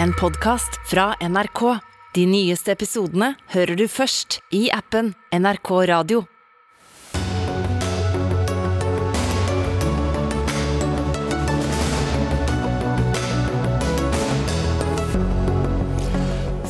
[0.00, 1.78] en podkast fra NRK.
[2.14, 6.24] De nyeste episodene hører du først i appen NRK Radio.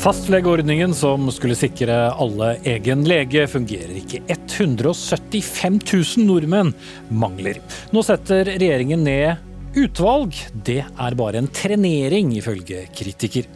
[0.03, 4.25] Fastlegeordningen som skulle sikre alle egen lege, fungerer ikke.
[4.27, 5.79] 175
[6.19, 6.75] 000 nordmenn
[7.07, 7.63] mangler.
[7.95, 10.37] Nå setter regjeringen ned utvalg.
[10.53, 13.49] Det er bare en trenering, ifølge kritiker.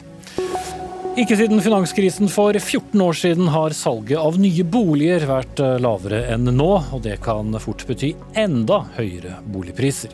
[1.17, 6.51] Ikke siden finanskrisen for 14 år siden har salget av nye boliger vært lavere enn
[6.53, 10.13] nå, og det kan fort bety enda høyere boligpriser.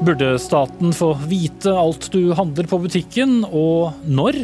[0.00, 4.40] Burde staten få vite alt du handler på butikken, og når?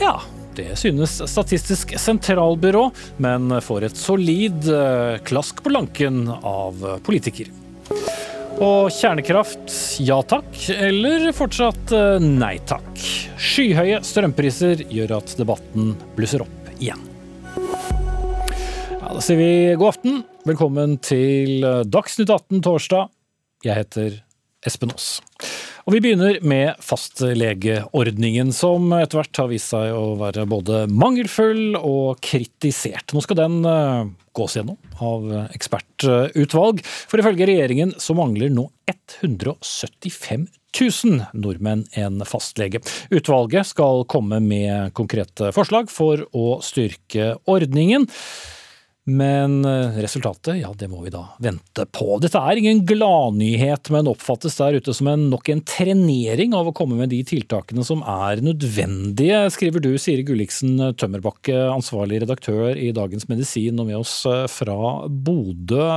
[0.00, 0.16] Ja,
[0.58, 2.88] det synes Statistisk sentralbyrå,
[3.22, 7.54] men får et solid eh, klask på lanken av politiker.
[8.58, 9.70] Og kjernekraft
[10.02, 12.88] ja takk, eller fortsatt eh, nei takk.
[13.38, 17.04] Skyhøye strømpriser gjør at debatten blusser opp igjen.
[17.54, 20.18] Ja, da sier vi god aften.
[20.48, 23.14] Velkommen til eh, Dagsnytt 18 torsdag.
[23.62, 24.18] Jeg heter
[24.66, 25.20] Espen Aas.
[25.88, 31.78] Og Vi begynner med fastlegeordningen, som etter hvert har vist seg å være både mangelfull
[31.78, 33.14] og kritisert.
[33.16, 35.24] Nå skal den eh, gås gjennom av
[35.56, 36.82] ekspertutvalg.
[36.84, 40.44] For ifølge regjeringen så mangler nå 175
[40.76, 42.84] 000 nordmenn en fastlege.
[43.08, 48.04] Utvalget skal komme med konkrete forslag for å styrke ordningen.
[49.08, 52.18] Men eh, resultatet, ja, det må vi da vente på.
[52.20, 56.74] Dette er ingen gladnyhet, men oppfattes der ute som en, nok en trenering av å
[56.76, 62.90] komme med de tiltakene som er nødvendige, skriver du, Siri Gulliksen Tømmerbakke, ansvarlig redaktør i
[62.92, 64.76] Dagens Medisin, og med oss eh, fra
[65.08, 65.88] Bodø.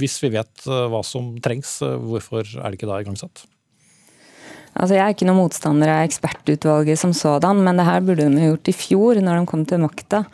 [0.00, 3.44] Hvis vi vet eh, hva som trengs, hvorfor er det ikke da igangsatt?
[4.76, 8.48] Altså, jeg er ikke noen motstander av ekspertutvalget som sådan, men det her burde de
[8.54, 10.24] gjort i fjor, når de kom til makta.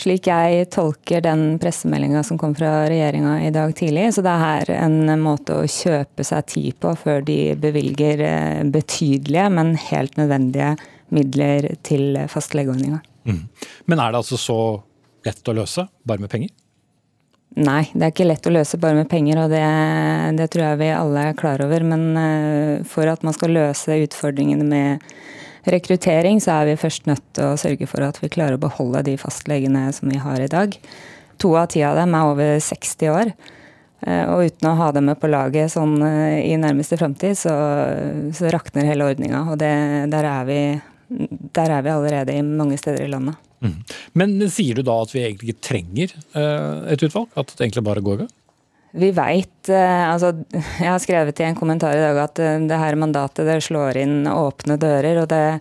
[0.00, 4.70] Slik jeg tolker den pressemeldinga som kom fra regjeringa i dag tidlig, så det er
[4.78, 10.72] en måte å kjøpe seg tid på før de bevilger eh, betydelige, men helt nødvendige
[11.12, 13.02] midler til fastlegeordninga.
[13.28, 13.42] Mm.
[13.90, 14.58] Men er det altså så
[15.26, 16.54] lett å løse, bare med penger?
[17.60, 19.64] Nei, det er ikke lett å løse bare med penger, og det,
[20.38, 21.84] det tror jeg vi alle er klar over.
[21.92, 25.10] Men eh, for at man skal løse utfordringene med
[25.68, 29.04] rekruttering, så er vi først nødt til å sørge for at vi klarer å beholde
[29.10, 30.76] de fastlegene som vi har i dag.
[31.40, 33.32] To av ti av dem er over 60 år.
[34.00, 37.52] Eh, og uten å ha dem med på laget sånn eh, i nærmeste framtid, så,
[38.36, 39.44] så, rakner hele ordninga.
[39.52, 39.72] Og det,
[40.12, 40.60] der, er vi,
[41.08, 43.36] der, er vi, allerede i mange steder i landet.
[43.60, 43.76] Mm.
[44.16, 47.28] Men sier du da at vi egentlig ikke trenger eh, et utvalg?
[47.36, 48.36] At det egentlig bare går ved?
[48.90, 52.78] Vi veit eh, altså, Jeg har skrevet i en kommentar i dag at eh, det
[52.80, 55.22] her mandatet det slår inn åpne dører.
[55.22, 55.60] og det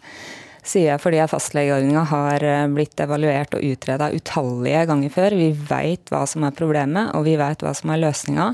[0.70, 5.38] sier jeg fordi fastlegeordninga har eh, blitt evaluert og utreda utallige ganger før.
[5.38, 8.50] Vi veit hva som er problemet, og vi veit hva som er løsninga.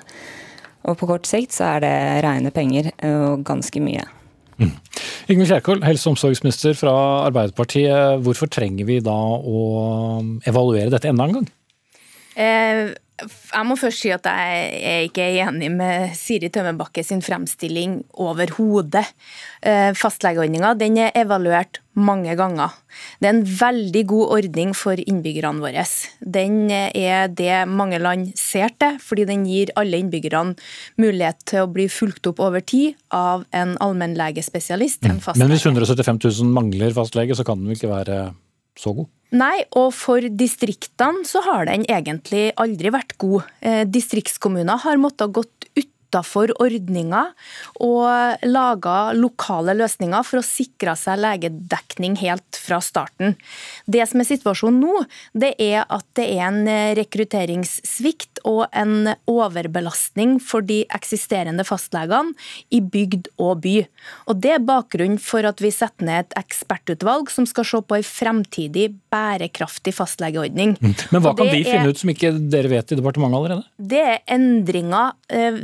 [0.85, 4.03] Og på kort sikt så er det rene penger, og ganske mye.
[4.61, 4.75] Mm.
[5.33, 6.93] Ingvild Kjerkol, helse- og omsorgsminister fra
[7.25, 8.21] Arbeiderpartiet.
[8.23, 11.49] Hvorfor trenger vi da å evaluere dette enda en gang?
[12.35, 18.01] Eh, jeg må først si at jeg er ikke enig med Siri Tømmerbakke sin fremstilling
[18.19, 19.05] overhodet.
[19.63, 22.75] Eh, fastlegeordninga er evaluert mange ganger.
[23.23, 25.85] Det er en veldig god ordning for innbyggerne våre.
[26.19, 30.57] Den er det mange land ser til, fordi den gir alle innbyggerne
[30.99, 35.07] mulighet til å bli fulgt opp over tid av en allmennlegespesialist.
[35.07, 35.45] En fastlege.
[35.45, 38.25] Men hvis 175 000 mangler fastlege, så kan den vel ikke være
[38.75, 39.07] så god?
[39.33, 43.47] Nei, og for distriktene så har den egentlig aldri vært god.
[43.65, 45.64] Eh, distriktskommuner har måttet gått
[46.15, 47.33] utafor ordninga
[47.83, 53.35] og laga lokale løsninger for å sikre seg legedekning helt fra starten.
[53.85, 60.37] Det som er situasjonen nå, det er at det er en rekrutteringssvikt og en overbelastning
[60.39, 62.35] for de eksisterende fastlegene
[62.71, 63.75] i bygd og by.
[64.29, 67.97] Og Det er bakgrunnen for at vi setter ned et ekspertutvalg som skal se på
[67.97, 70.75] en fremtidig bærekraftig fastlegeordning.
[70.79, 73.65] Men hva kan de finne ut som ikke dere vet i departementet allerede?
[73.75, 75.57] Det er endringer Eh,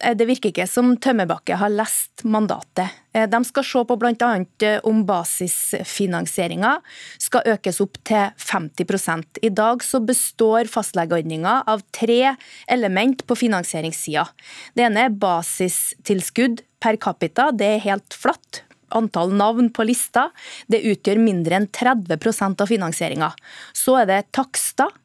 [0.00, 2.92] det virker ikke som Tømmerbakke har lest mandatet.
[3.14, 4.30] Eh, de skal se på bl.a.
[4.64, 6.74] Eh, om basisfinansieringa
[7.22, 12.34] skal økes opp til 50 I dag så består fastlegeordninga av tre
[12.66, 14.26] element på finansieringssida.
[14.74, 17.50] Det ene er basistilskudd per capita.
[17.52, 18.64] Det er helt flatt
[18.94, 20.28] antall navn på lista,
[20.70, 23.32] det utgjør mindre enn 30% av finansieringa.
[23.74, 25.03] Så er det takster, Eh,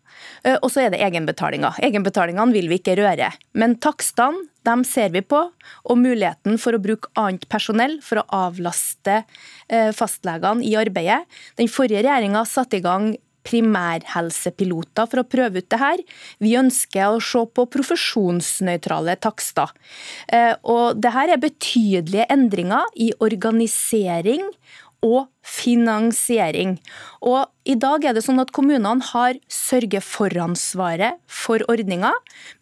[0.59, 1.73] og så er det egenbetalinga.
[1.83, 3.31] Egenbetalingene vil vi ikke røre.
[3.57, 5.39] Men takstene dem ser vi på,
[5.89, 11.23] og muligheten for å bruke annet personell for å avlaste eh, fastlegene i arbeidet.
[11.59, 13.13] Den forrige regjeringa satte i gang
[13.49, 16.01] primærhelsepiloter for å prøve ut det her.
[16.43, 19.71] Vi ønsker å se på profesjonsnøytrale takster.
[20.27, 24.43] Eh, og det her er betydelige endringer i organisering
[25.05, 26.75] og finansiering.
[27.25, 32.11] Og I dag er det sånn at kommunene har sørge-for-ansvaret for ordninga,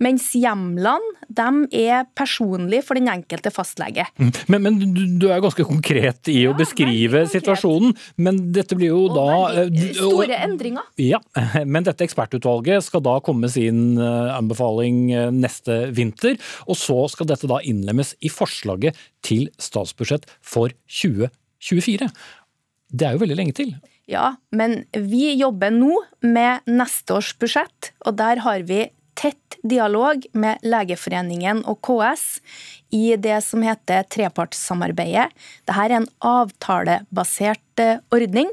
[0.04, 4.08] mens hjemlene er personlige for den enkelte fastlege.
[4.20, 4.32] Mm.
[4.54, 8.94] Men, men du, du, er ganske konkret i ja, å beskrive situasjonen, men dette blir
[8.94, 10.86] jo og da eh, Store endringer.
[11.02, 11.22] Ja,
[11.74, 16.38] men dette ekspertutvalget skal da komme sin eh, anbefaling eh, neste vinter,
[16.68, 20.74] og så skal dette da innlemmes i forslaget til statsbudsjett for
[21.64, 22.10] 2024.
[22.88, 23.74] Det er jo veldig lenge til.
[24.08, 25.92] Ja, men vi jobber nå
[26.24, 28.86] med neste års budsjett, og der har vi
[29.18, 32.26] tett dialog med Legeforeningen og KS
[32.94, 35.32] i det som heter trepartssamarbeidet.
[35.66, 38.52] Dette er en avtalebasert eh, ordning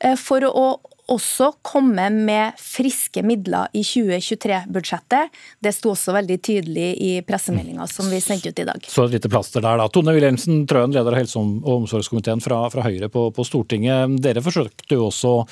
[0.00, 0.66] eh, for å
[1.12, 5.34] også komme med friske midler i 2023-budsjettet.
[5.60, 8.88] Det sto også veldig tydelig i pressemeldinga som vi sendte ut i dag.
[8.88, 9.88] Så et lite plaster der, da.
[9.92, 14.16] Tone Wilhelmsen Trøen, leder av helse- og omsorgskomiteen fra, fra Høyre på, på, Stortinget.
[14.24, 15.46] Dere forsøkte jo også å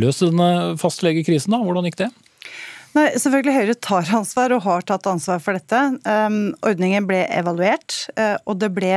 [0.00, 1.62] løse denne fastlegekrisen, da.
[1.62, 2.10] Hvordan gikk det?
[2.96, 5.80] Nei, selvfølgelig Høyre tar ansvar og har tatt ansvar for dette.
[6.08, 8.92] Um, ordningen ble evaluert, uh, og det ble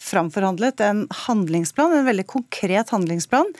[0.00, 3.50] framforhandlet en handlingsplan, en veldig konkret handlingsplan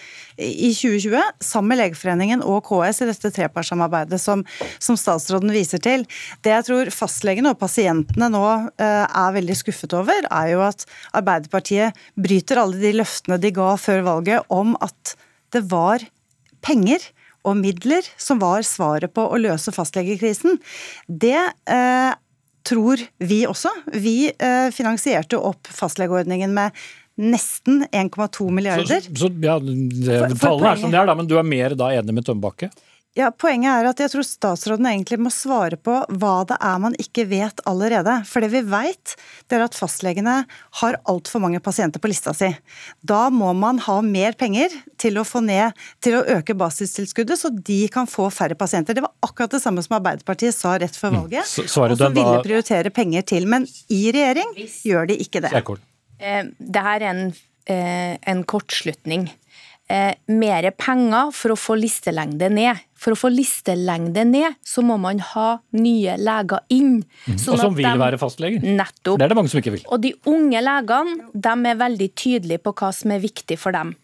[0.40, 4.46] i 2020 sammen med Legeforeningen og KS i dette trepartssamarbeidet som,
[4.80, 6.06] som, statsråden viser til.
[6.40, 10.86] Det jeg tror fastlegene og pasientene nå uh, er veldig skuffet over, er jo at
[11.20, 15.18] Arbeiderpartiet bryter alle de løftene de ga før valget om at
[15.52, 16.00] det var
[16.64, 17.12] penger
[17.42, 20.58] og midler som var svaret på å løse fastlegekrisen.
[21.06, 22.12] Det eh,
[22.66, 23.72] tror vi også.
[23.94, 26.76] Vi eh, finansierte opp fastlegeordningen med
[27.22, 29.02] nesten 1,2 milliarder.
[29.04, 32.16] Så, så ja, Tallene er som det er, da, men du er mer da enig
[32.16, 32.70] med Tømbakke?
[33.12, 36.94] Ja, Poenget er at jeg tror statsråden egentlig må svare på hva det er man
[37.00, 38.14] ikke vet allerede.
[38.24, 39.12] For det vi vet,
[39.52, 40.36] det er at fastlegene
[40.80, 42.48] har altfor mange pasienter på lista si.
[43.04, 44.72] Da må man ha mer penger
[45.02, 48.96] til å få ned, til å øke basistilskuddet, så de kan få færre pasienter.
[48.96, 51.20] Det var akkurat det samme som Arbeiderpartiet sa rett før mm.
[51.20, 51.52] valget.
[51.52, 51.68] Mm.
[51.68, 53.50] Og så ville prioritere penger til.
[53.50, 54.56] Men i regjering
[54.88, 55.52] gjør de ikke det.
[56.16, 57.24] Eh, det her er en,
[57.68, 59.28] eh, en kortslutning
[59.92, 62.80] eh, mer penger for å få listelengde ned.
[63.02, 67.00] For å få listelengde ned, så må man ha nye leger inn.
[67.26, 67.38] Mm.
[67.40, 68.62] Sånn og som vil de, være fastleger?
[68.62, 69.18] Nettopp.
[69.18, 69.82] Det er det mange som ikke vil.
[69.90, 73.96] Og de unge legene de er veldig tydelige på hva som er viktig for dem.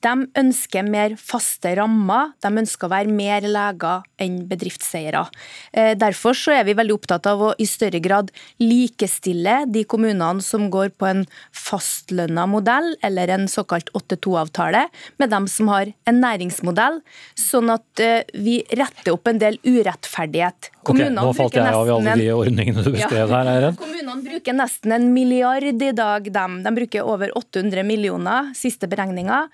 [0.00, 5.26] De ønsker mer faste rammer, de ønsker å være mer leger enn bedriftseiere.
[5.72, 8.32] Eh, derfor er vi veldig opptatt av å i større grad
[8.62, 14.86] likestille de kommunene som går på en fastlønna modell, eller en såkalt 8-2-avtale,
[15.20, 17.00] med dem som har en næringsmodell,
[17.36, 20.72] sånn at eh, vi retter opp en del urettferdighet.
[20.86, 23.28] Kommunene ok, Nå falt jeg av i alle de ordningene du beskrev ja.
[23.34, 23.50] her.
[23.52, 23.76] Eiren.
[23.78, 26.60] Kommunene bruker nesten en milliard i dag, dem.
[26.64, 29.50] De bruker over 800 millioner, siste beregninger,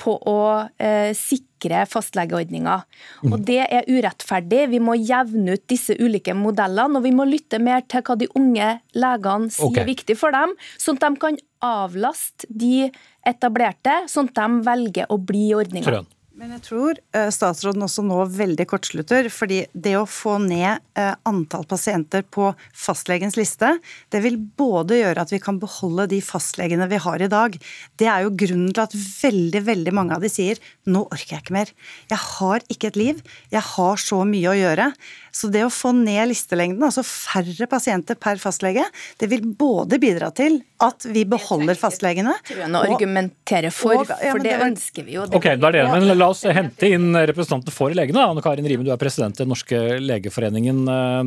[0.00, 0.38] på å
[0.80, 2.78] eh, sikre fastlegeordninga.
[3.26, 3.44] Og mm.
[3.50, 4.62] det er urettferdig.
[4.72, 8.30] Vi må jevne ut disse ulike modellene, og vi må lytte mer til hva de
[8.40, 9.84] unge legene sier okay.
[9.84, 12.88] er viktig for dem, sånn at de kan avlaste de
[13.28, 16.00] etablerte, sånn at de velger å bli i ordninga.
[16.40, 19.26] Men jeg tror eh, statsråden også nå veldig kortslutter.
[19.28, 23.74] fordi det å få ned eh, antall pasienter på fastlegens liste,
[24.08, 27.58] det vil både gjøre at vi kan beholde de fastlegene vi har i dag.
[28.00, 31.44] Det er jo grunnen til at veldig veldig mange av de sier nå orker jeg
[31.44, 31.74] ikke mer.
[32.08, 33.20] Jeg har ikke et liv.
[33.52, 34.88] Jeg har så mye å gjøre.
[35.36, 38.86] Så det å få ned listelengden, altså færre pasienter per fastlege,
[39.20, 44.42] det vil både bidra til at vi beholder fastlegene og argumentere for, og, ja, for
[44.42, 45.28] det, det ønsker vi jo.
[45.28, 48.22] ok, da er det, men La oss hente inn representanter for legene.
[48.22, 50.84] Anne Karin Rime, du er president i Den norske legeforeningen.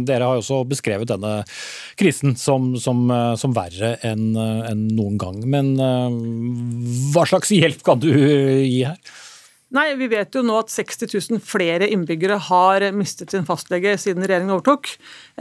[0.07, 1.41] Dere har jo også beskrevet denne
[1.99, 3.05] krisen som, som,
[3.39, 5.43] som verre enn en noen gang.
[5.45, 5.75] Men
[7.13, 8.99] hva slags hjelp kan du gi her?
[9.73, 14.21] Nei, Vi vet jo nå at 60 000 flere innbyggere har mistet sin fastlege siden
[14.21, 14.91] regjeringen overtok.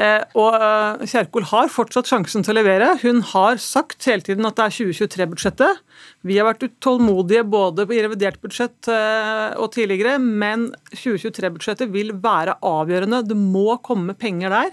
[0.00, 2.94] Eh, og eh, Kjerkol har fortsatt sjansen til å levere.
[3.02, 5.82] Hun har sagt hele tiden at det er 2023-budsjettet.
[6.24, 12.56] Vi har vært utålmodige både i revidert budsjett eh, og tidligere, men 2023-budsjettet vil være
[12.64, 13.20] avgjørende.
[13.28, 14.72] Det må komme penger der.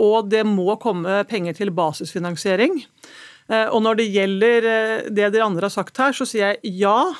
[0.00, 2.78] Og det må komme penger til basisfinansiering.
[3.52, 4.68] Og når det gjelder
[5.12, 7.10] det de andre har sagt her, så sier jeg ja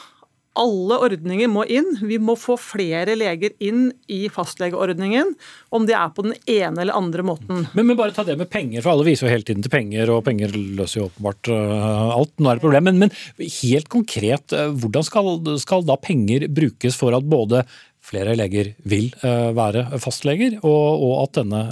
[0.58, 1.88] alle ordninger må inn.
[2.04, 5.34] Vi må få flere leger inn i fastlegeordningen,
[5.72, 7.66] om det er på den ene eller andre måten.
[7.72, 10.12] Men, men bare ta det med penger, for alle viser jo hele tiden til penger,
[10.12, 12.34] og penger løser jo åpenbart uh, alt.
[12.36, 12.90] Nå er det et problem.
[12.90, 15.32] Men, men helt konkret, uh, hvordan skal,
[15.62, 17.64] skal, da penger brukes for at både
[18.02, 21.62] flere leger vil uh, være fastleger, og, og at denne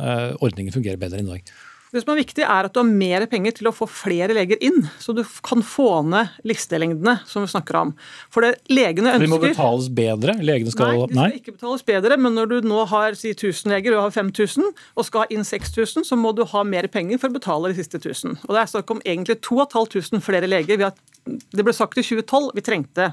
[0.40, 1.58] ordningen fungerer bedre i dag?
[1.90, 4.60] Det som er viktig, er at du har mer penger til å få flere leger
[4.62, 7.90] inn, så du kan få ned listelengdene som vi snakker om.
[8.30, 9.26] For det legene ønsker...
[9.26, 10.36] De må betales bedre?
[10.38, 11.00] Legene skal...
[11.00, 14.06] Nei, de skal ikke betales bedre, men når du nå har si 1000 leger og
[14.06, 17.38] har 5000, og skal ha inn 6000, så må du ha mer penger for å
[17.40, 18.38] betale de siste 1000.
[18.46, 20.90] Og Det er snakk om egentlig 2500 flere leger.
[21.26, 23.10] det ble sagt i 2012 vi trengte.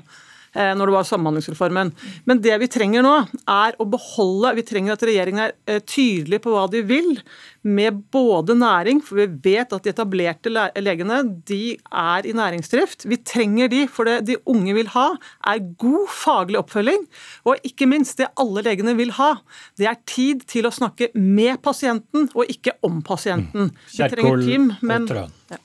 [0.58, 1.92] Eh, når det var Samhandlingsreformen.
[2.26, 3.14] Men det vi trenger nå,
[3.52, 7.20] er å beholde Vi trenger at regjeringen er eh, tydelig på hva de vil,
[7.68, 13.06] med både næring, for vi vet at de etablerte legene de er i næringsdrift.
[13.12, 15.10] Vi trenger de, for det de unge vil ha,
[15.52, 17.04] er god faglig oppfølging.
[17.46, 19.34] Og ikke minst, det alle legene vil ha,
[19.78, 23.74] det er tid til å snakke med pasienten, og ikke om pasienten.
[23.92, 25.10] Vi trenger team, men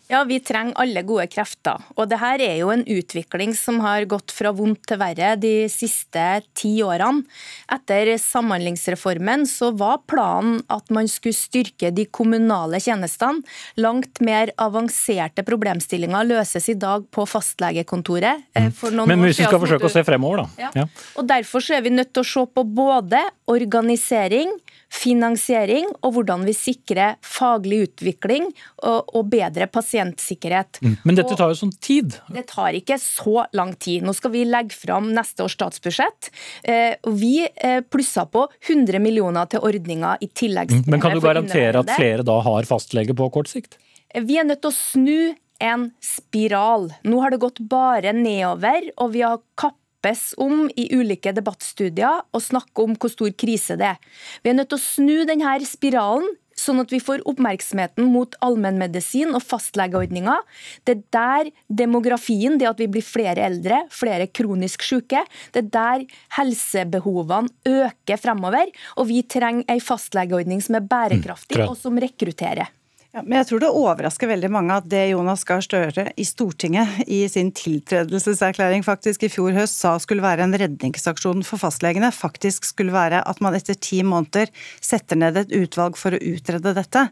[0.08, 1.80] ja, vi trenger alle gode krefter.
[1.96, 5.66] Og det her er jo en utvikling som har gått fra vondt til verre de
[5.72, 6.22] siste
[6.58, 7.24] ti årene.
[7.72, 13.42] Etter Samhandlingsreformen så var planen at man skulle styrke de kommunale tjenestene.
[13.82, 18.46] Langt mer avanserte problemstillinger løses i dag på fastlegekontoret.
[18.54, 19.02] Eh, mm.
[19.08, 20.68] Men hvis vi skal forsøke å se fremover, da.
[20.68, 20.72] Ja.
[20.82, 20.88] Ja.
[21.18, 23.20] Og Derfor så er vi nødt til å se på både
[23.50, 24.52] organisering,
[24.92, 28.48] finansiering og hvordan vi sikrer faglig utvikling
[28.84, 30.82] og, og bedre pasientsikkerhet.
[30.84, 30.96] Mm.
[31.08, 32.18] Men dette tar jo sånn tid?
[32.32, 34.04] Det tar ikke så lang tid.
[34.06, 36.32] Nå skal vi legge fram neste års statsbudsjett.
[36.68, 40.74] Eh, vi eh, plussa på 100 millioner til ordninga i tillegg.
[40.74, 40.84] Mm.
[40.92, 43.78] Men kan du garantere at flere da har fastlege på kort sikt?
[44.12, 45.20] Eh, vi er nødt til å snu
[45.62, 46.90] en spiral.
[47.06, 52.22] Nå har det gått bare nedover, og vi har kapp snappes om i ulike debattstudier
[52.32, 53.98] og snakke om hvor stor krise det er.
[54.42, 59.32] Vi er nødt til å snu denne spiralen sånn at vi får oppmerksomheten mot allmennmedisin
[59.34, 60.36] og fastlegeordninga.
[60.84, 65.72] Det er der demografien, det at vi blir flere eldre, flere kronisk syke, det er
[65.72, 66.04] der
[66.36, 68.70] helsebehovene øker fremover.
[68.98, 72.70] Og vi trenger ei fastlegeordning som er bærekraftig, mm, og som rekrutterer.
[73.12, 77.02] Ja, men jeg tror det overrasker veldig mange at det Jonas Gahr Støre i Stortinget
[77.12, 82.64] i sin tiltredelseserklæring faktisk i fjor høst sa skulle være en redningsaksjon for fastlegene, faktisk
[82.64, 84.48] skulle være at man etter ti måneder
[84.80, 87.02] setter ned et utvalg for å utrede dette.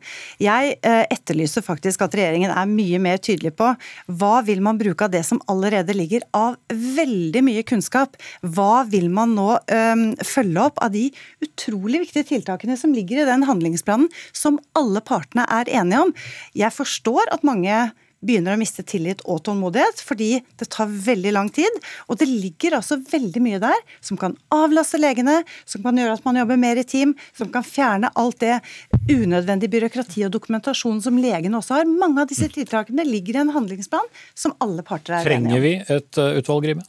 [0.40, 3.68] Jeg eh, etterlyser faktisk at regjeringen er mye mer tydelig på
[4.08, 8.16] hva vil man bruke av det som allerede ligger av veldig mye kunnskap.
[8.40, 11.10] Hva vil man nå øhm, følge opp av de
[11.44, 16.14] utrolig viktige tiltakene som ligger i den handlingsplanen som alle partene er enige enige om.
[16.56, 20.28] Jeg forstår at mange begynner å miste tillit og tålmodighet, fordi
[20.60, 21.78] det tar veldig lang tid.
[22.08, 26.28] Og det ligger altså veldig mye der som kan avlaste legene, som kan gjøre at
[26.28, 28.60] man jobber mer i team, som kan fjerne alt det
[29.08, 31.90] unødvendige byråkrati og dokumentasjon som legene også har.
[31.90, 35.50] Mange av disse tiltakene ligger i en handlingsplan som alle parter er enige om.
[35.50, 36.88] Trenger vi et uh, utvalg, Rime?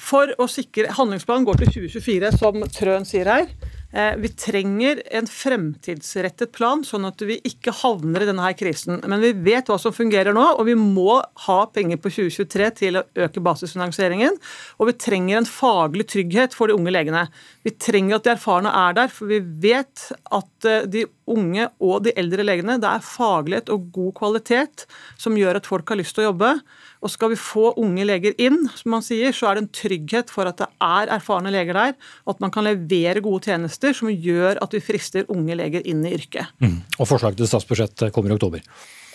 [0.00, 3.50] For å sikre Handlingsplanen går til 2024, som Trøen sier her.
[3.92, 9.00] Eh, vi trenger en fremtidsrettet plan, sånn at vi ikke havner i denne her krisen.
[9.02, 13.00] Men vi vet hva som fungerer nå, og vi må ha penger på 2023 til
[13.00, 14.38] å øke basisfinansieringen.
[14.78, 17.26] Og vi trenger en faglig trygghet for de unge legene.
[17.66, 20.06] Vi trenger at de erfarne er der, for vi vet
[20.38, 24.86] at eh, de unge og de eldre legene, det er faglighet og god kvalitet
[25.20, 26.52] som gjør at folk har lyst til å jobbe.
[27.00, 30.32] Og skal vi få unge leger inn, som man sier, så er det en trygghet
[30.32, 34.12] for at det er erfarne leger der, og at man kan levere gode tjenester som
[34.12, 36.52] gjør at vi frister unge leger inn i yrket.
[36.62, 36.80] Mm.
[36.98, 38.64] Og forslag til statsbudsjett kommer i oktober.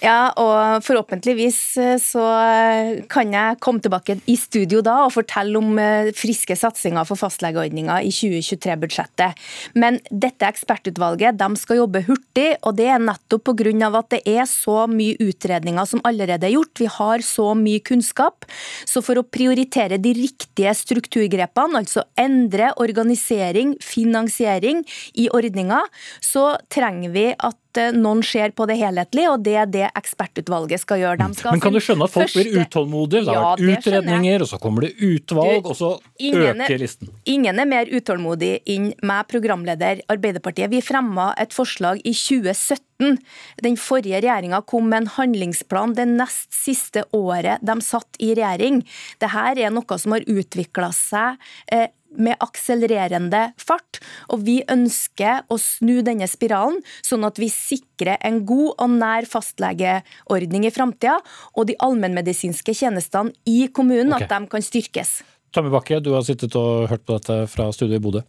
[0.05, 5.57] Ja, og forhåpentligvis eh, så eh, kan jeg komme tilbake i studio da og fortelle
[5.57, 9.41] om eh, friske satsinger for fastlegeordninga i 2023-budsjettet.
[9.81, 13.89] Men dette ekspertutvalget de skal jobbe hurtig, og det er nettopp pga.
[13.97, 16.77] at det er så mye utredninger som allerede er gjort.
[16.79, 18.45] Vi har så mye kunnskap.
[18.85, 24.85] Så for å prioritere de riktige strukturgrepene, altså endre organisering, finansiering
[25.15, 25.81] i ordninga,
[26.21, 30.81] så trenger vi at Eh, noen ser på det helhetlig, og det er det ekspertutvalget
[30.83, 31.29] skal gjøre.
[31.37, 32.43] Skal Men kan du skjønne at folk første...
[32.43, 33.25] blir utålmodige?
[33.25, 35.91] Det har ja, vært utredninger, og så kommer det utvalg, og så
[36.31, 37.11] øker listen.
[37.35, 40.71] Ingen er mer utålmodig enn meg, programleder Arbeiderpartiet.
[40.73, 43.19] Vi fremma et forslag i 2017.
[43.65, 48.81] Den forrige regjeringa kom med en handlingsplan det nest siste året de satt i regjering.
[49.19, 51.41] Dette er noe som har utvikla seg
[51.73, 53.99] eh, med akselererende fart.
[54.33, 59.29] Og vi ønsker å snu denne spiralen, sånn at vi sikrer en god og nær
[59.29, 61.17] fastlegeordning i framtida,
[61.55, 64.27] og de allmennmedisinske tjenestene i kommunen, okay.
[64.27, 65.17] at de kan styrkes.
[65.55, 68.25] Tamme Bakke, du har sittet og hørt på dette fra studio i Bodø.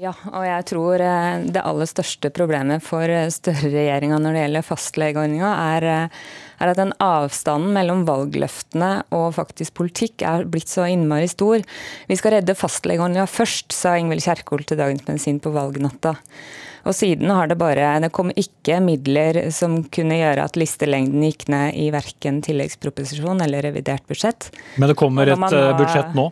[0.00, 4.64] Ja, og jeg tror eh, det aller største problemet for eh, Støre-regjeringa når det gjelder
[4.64, 6.22] fastlegeordninga, er, eh,
[6.56, 11.60] er, at den avstanden mellom valgløftene og faktisk politikk er blitt så innmari stor.
[12.08, 16.16] Vi skal redde fastlegeordninga først, sa Ingvild Kjerkol til Dagens Medisin på valgnatta.
[16.88, 21.50] Og siden har det bare Det kom ikke midler som kunne gjøre at listelengden gikk
[21.52, 24.48] ned i verken tilleggsproposisjon eller revidert budsjett.
[24.80, 26.30] Men det kommer et budsjett nå?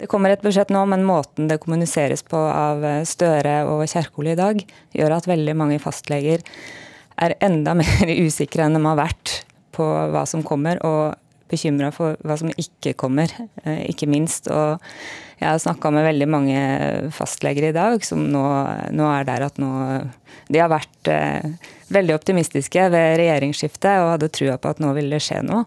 [0.00, 4.32] Det kommer et budsjett nå, men måten det kommuniseres på av eh, Støre og Kjerkol
[4.32, 4.62] i dag,
[4.96, 6.42] gjør at veldig mange fastleger
[7.22, 9.42] er enda mer usikre enn de har vært
[9.74, 11.14] på hva som kommer, og
[11.50, 13.30] bekymra for hva som ikke kommer,
[13.62, 14.48] eh, ikke minst.
[14.50, 14.80] Og
[15.38, 16.58] jeg har snakka med veldig mange
[17.14, 18.44] fastleger i dag som nå,
[18.94, 19.72] nå er der at nå
[20.44, 21.54] De har vært eh,
[21.94, 25.64] veldig optimistiske ved regjeringsskiftet og hadde trua på at nå ville det skje noe.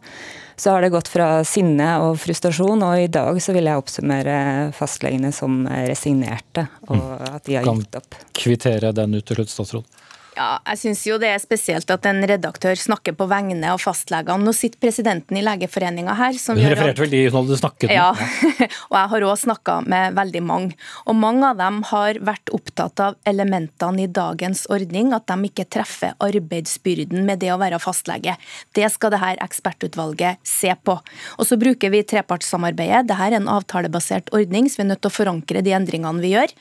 [0.58, 4.38] Så har det gått fra sinne og frustrasjon, og i dag så vil jeg oppsummere
[4.74, 7.28] fastlegene som resignerte, og mm.
[7.30, 8.18] at de har gitt opp.
[8.18, 10.07] Kan kvittere den ut til slutt, statsråd?
[10.38, 14.46] Ja, jeg syns jo det er spesielt at en redaktør snakker på vegne av fastlegene.
[14.46, 16.38] Nå sitter presidenten i Legeforeninga her.
[16.38, 17.96] Som du refererte vel de som hadde snakket med?
[17.98, 18.12] Ja,
[18.92, 20.78] og jeg har òg snakka med veldig mange.
[21.10, 25.66] Og mange av dem har vært opptatt av elementene i dagens ordning, at de ikke
[25.74, 28.38] treffer arbeidsbyrden med det å være fastlege.
[28.78, 31.00] Det skal det her ekspertutvalget se på.
[31.42, 33.08] Og så bruker vi trepartssamarbeidet.
[33.10, 36.36] Dette er en avtalebasert ordning, så vi er nødt til å forankre de endringene vi
[36.36, 36.56] gjør.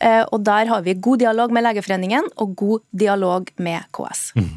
[0.00, 3.17] Eh, og der har vi god dialog med Legeforeningen og god dialog
[3.62, 4.32] med KS.
[4.38, 4.56] Mm.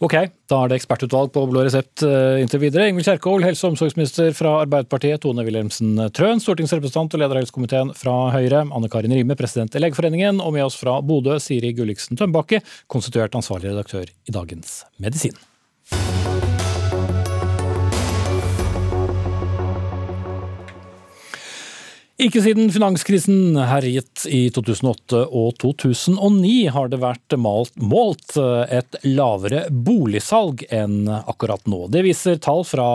[0.00, 0.14] Ok,
[0.48, 2.88] da er det ekspertutvalg på blå resept eh, inntil videre.
[2.88, 5.20] Ingvild Kjerkol, helse- og omsorgsminister fra Arbeiderpartiet.
[5.24, 8.64] Tone Wilhelmsen Trøen, stortingsrepresentant og leder av helsekomiteen fra Høyre.
[8.64, 10.40] Anne Karin Rime, president i Legeforeningen.
[10.40, 15.36] Og med oss fra Bodø, Siri Gulliksen Tømbakke, konstituert ansvarlig redaktør i Dagens Medisin.
[22.20, 29.62] Ikke siden finanskrisen herjet i 2008 og 2009 har det vært malt, målt et lavere
[29.72, 31.86] boligsalg enn akkurat nå.
[31.88, 32.88] Det viser tall fra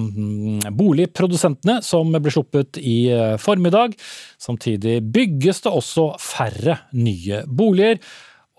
[0.00, 2.96] mm, boligprodusentene som ble sluppet i
[3.42, 3.98] formiddag.
[4.40, 8.00] Samtidig bygges det også færre nye boliger.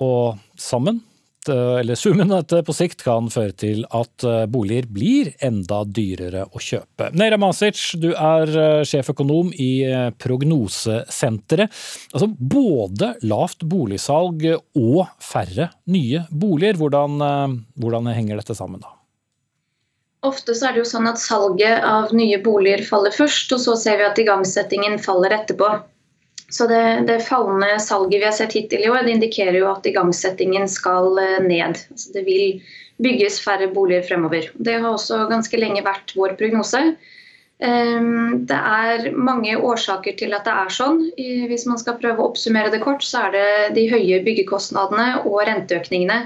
[0.04, 1.02] Og sammen
[1.50, 6.46] Eh, eller summen dette på sikt kan føre til at eh, boliger blir enda dyrere
[6.52, 7.10] å kjøpe.
[7.18, 9.72] Neira Masic, du er eh, sjeføkonom i
[10.24, 11.74] Prognosesenteret.
[12.14, 14.46] Altså både lavt boligsalg
[14.80, 16.80] og færre nye boliger.
[16.80, 17.20] Hvordan,
[17.80, 18.94] hvordan henger dette sammen da?
[20.24, 23.76] Ofte så er det jo sånn at salget av nye boliger faller først, og så
[23.80, 25.74] ser vi at igangsettingen faller etterpå.
[26.54, 29.88] Så det, det, fallende salget vi har sett hittil i år, det indikerer jo at
[29.90, 31.80] igangsettingen skal eh, ned.
[31.90, 32.60] Altså det vil
[33.02, 34.52] bygges færre boliger fremover.
[34.54, 36.84] Det har også ganske lenge vært vår prognose.
[37.64, 41.02] Ehm, det er mange årsaker til at det er sånn.
[41.50, 43.48] Hvis man skal prøve å oppsummere det kort, så er det
[43.80, 46.20] de høye byggekostnadene og renteøkningene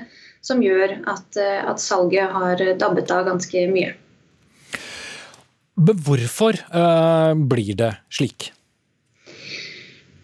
[0.44, 3.96] som gjør at, eh, at salget har dabbet av ganske mye.
[5.78, 8.52] Hvorfor uh, blir det slik?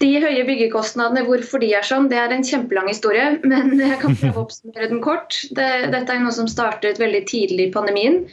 [0.04, 3.38] De høye byggekostnadene, hvorfor de er sånn, det er en kjempelang historie.
[3.48, 5.38] Men jeg kan prøve å oppsummere den kort.
[5.56, 8.26] Det, dette er noe som startet veldig tidlig i pandemien.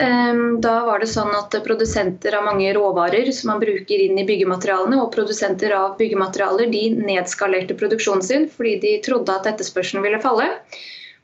[0.00, 4.26] Ehm, da var det sånn at Produsenter av mange råvarer som man bruker inn i
[4.28, 10.22] byggematerialene, og produsenter av byggematerialer de nedskalerte produksjonen sin fordi de trodde at etterspørselen ville
[10.24, 10.48] falle.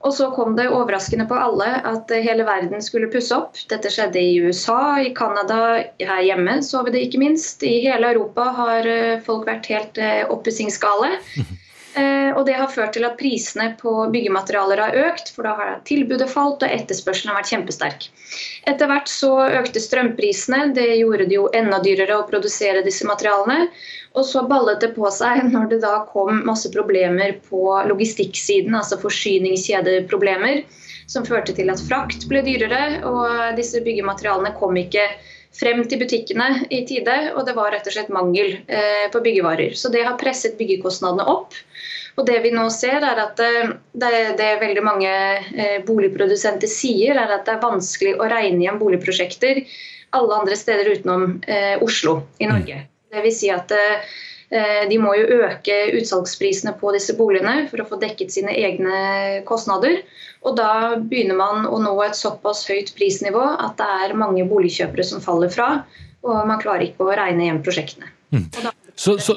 [0.07, 3.59] Og så kom det overraskende på alle at hele verden skulle pusse opp.
[3.71, 7.65] Dette skjedde i USA, i Canada, her hjemme så vi det ikke minst.
[7.67, 11.17] I hele Europa har eh, folk vært helt eh, oppussingsgale.
[11.19, 11.51] Eh,
[12.37, 16.29] og det har ført til at prisene på byggematerialer har økt, for da har tilbudet
[16.31, 18.09] falt og etterspørselen har vært kjempesterk.
[18.71, 23.71] Etter hvert så økte strømprisene, det gjorde det jo enda dyrere å produsere disse materialene.
[24.17, 29.01] Og så ballet det på seg når det da kom masse problemer på logistikksiden, altså
[29.03, 30.63] forsyningskjedeproblemer,
[31.09, 35.07] som førte til at frakt ble dyrere, og disse byggematerialene kom ikke
[35.57, 39.75] frem til butikkene i tide, og det var rett og slett mangel eh, på byggevarer.
[39.79, 41.57] Så det har presset byggekostnadene opp.
[42.19, 47.19] Og det vi nå ser er at eh, det, det veldig mange eh, boligprodusenter sier,
[47.19, 49.65] er at det er vanskelig å regne igjen boligprosjekter
[50.17, 51.35] alle andre steder utenom
[51.85, 52.79] Oslo i Norge.
[52.81, 52.87] Mm.
[53.13, 53.75] Det vil si at
[54.49, 59.01] de må jo øke utsalgsprisene på disse boligene for å få dekket sine egne
[59.49, 59.99] kostnader.
[60.47, 65.05] Og da begynner man å nå et såpass høyt prisnivå at det er mange boligkjøpere
[65.05, 65.69] som faller fra.
[66.25, 68.09] Og man klarer ikke å regne hjem prosjektene.
[68.33, 68.49] Mm.
[68.97, 69.37] Så, så.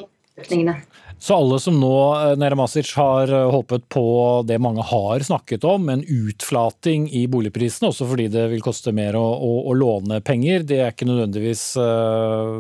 [1.22, 4.06] Så alle som nå eh, Nera Masic, har eh, håpet på
[4.48, 9.20] det mange har snakket om, en utflating i boligprisene, også fordi det vil koste mer
[9.20, 12.58] å, å, å låne penger, det er ikke nødvendigvis uh,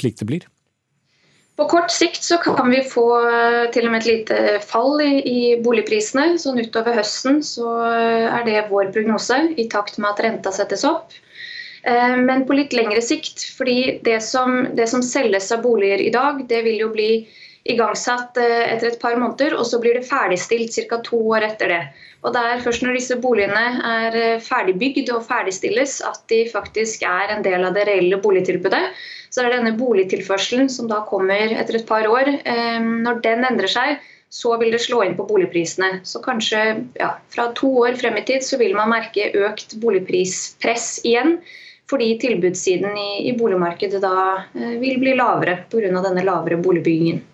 [0.00, 0.48] slik det blir?
[1.60, 3.04] På kort sikt så kan vi få
[3.74, 6.38] til og med et lite fall i, i, boligprisene.
[6.40, 11.12] Sånn utover høsten så er det vår prognose, i takt med at renta settes opp.
[11.84, 16.40] Men på litt lengre sikt, fordi det som, det som selges av boliger i dag,
[16.48, 17.10] det vil jo bli
[17.72, 21.00] igangsatt eh, etter et par måneder, og så blir det ferdigstilt ca.
[21.06, 21.82] to år etter det.
[22.20, 27.06] Og Det er først når disse boligene er eh, ferdigbygd og ferdigstilles at de faktisk
[27.08, 28.82] er en del av det reelle boligtilbudet.
[29.30, 32.28] Så er denne boligtilførselen som da kommer etter et par år.
[32.44, 36.04] Eh, når den endrer seg, så vil det slå inn på boligprisene.
[36.06, 36.60] Så kanskje
[37.00, 41.38] ja, fra to år frem i tid så vil man merke økt boligprispress igjen
[41.90, 42.94] fordi tilbudssiden
[43.26, 45.90] i, boligmarkedet da eh, vil bli lavere pga.
[46.04, 47.24] denne lavere boligbyggingen.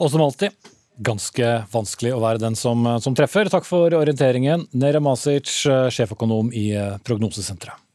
[0.00, 0.56] Og som alltid,
[1.04, 3.50] ganske vanskelig å være den som, som treffer.
[3.52, 7.89] Takk for orienteringen, Nere Masic, eh, sjeføkonom i eh, Prognosesenteret.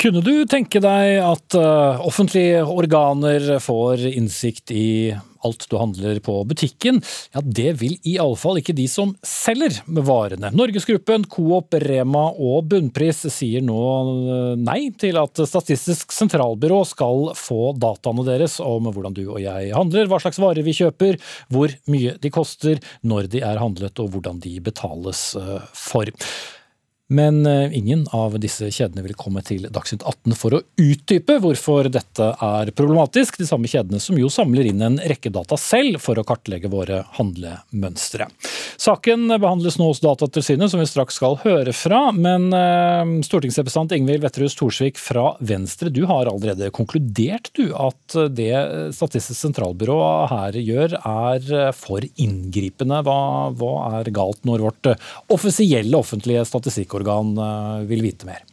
[0.00, 5.12] Kunne du tenke deg at uh, offentlige organer får innsikt i
[5.44, 7.02] alt du handler på butikken?
[7.34, 9.76] Ja, det vil i alle fall ikke de som selger
[10.08, 10.48] varene.
[10.56, 13.80] Norgesgruppen, Coop, Rema og Bunnpris sier nå
[14.36, 19.72] eh, nei til at Statistisk sentralbyrå skal få dataene deres om hvordan du og jeg
[19.76, 21.20] handler, hva slags varer vi kjøper,
[21.52, 26.08] hvor mye de koster, når de er handlet og hvordan de betales eh, for.
[27.10, 31.88] Men eh, ingen av disse kjedene vil komme til Dagsnytt 18 for å utdype hvorfor
[31.90, 33.40] dette er problematisk.
[33.40, 37.00] De samme kjedene som jo samler inn en rekke data selv for å kartlegge våre
[37.16, 38.28] handlemønstre.
[38.80, 42.12] Saken behandles nå hos Datatilsynet, som vi straks skal høre fra.
[42.14, 48.52] Men eh, stortingsrepresentant Ingvild Wetterhus Thorsvik fra Venstre, du har allerede konkludert du at det
[48.94, 49.98] Statistisk sentralbyrå
[50.30, 53.00] her gjør er for inngripende.
[53.06, 54.90] Hva, hva er galt når vårt
[55.32, 58.44] offisielle offentlige statistikkorgan organ eh, vil vite mer?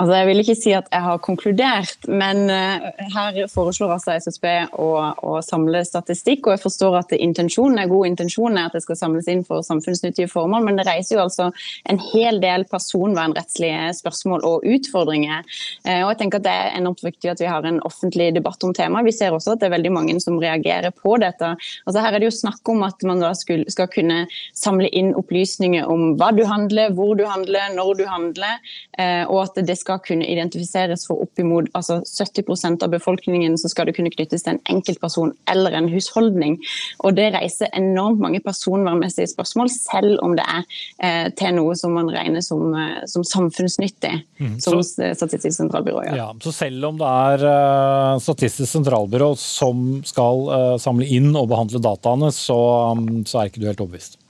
[0.00, 4.46] Altså, jeg vil ikke si at jeg har konkludert, men uh, her foreslår altså SSB
[4.80, 4.88] å,
[5.20, 6.46] å, samle statistikk.
[6.46, 9.62] og Jeg forstår at intensjonen er god intensjonen er at det skal samles inn for
[9.66, 11.50] samfunnsnyttige formål, men det reiser jo altså
[11.92, 15.44] en hel del personvernrettslige spørsmål og utfordringer.
[15.84, 18.64] Uh, og jeg tenker at Det er enormt viktig at vi har en offentlig debatt
[18.64, 19.06] om temaet.
[19.10, 21.52] Vi ser også at det er veldig mange som reagerer på dette.
[21.84, 24.24] Altså, her er det jo snakk om at man da skal, skal kunne
[24.56, 28.58] samle inn opplysninger om hva du handler, hvor du handler, når du handler,
[28.96, 33.88] uh, og at det skal kunne identifiseres for oppimot altså 70% av befolkningen, så skal
[33.88, 36.58] det kunne knyttes til en enkeltperson eller en husholdning.
[37.02, 40.64] Og Det reiser enormt mange personvernmessige spørsmål, selv om det er
[41.02, 44.56] eh, til noe som man regner som, eh, som samfunnsnyttig, mm.
[44.62, 46.18] som så, Statistisk sentralbyrå gjør.
[46.18, 51.50] Ja, så selv om det er uh, Statistisk sentralbyrå som skal uh, samle inn og
[51.52, 52.58] behandle dataene, så,
[52.96, 54.21] um, så er ikke du helt overbevist?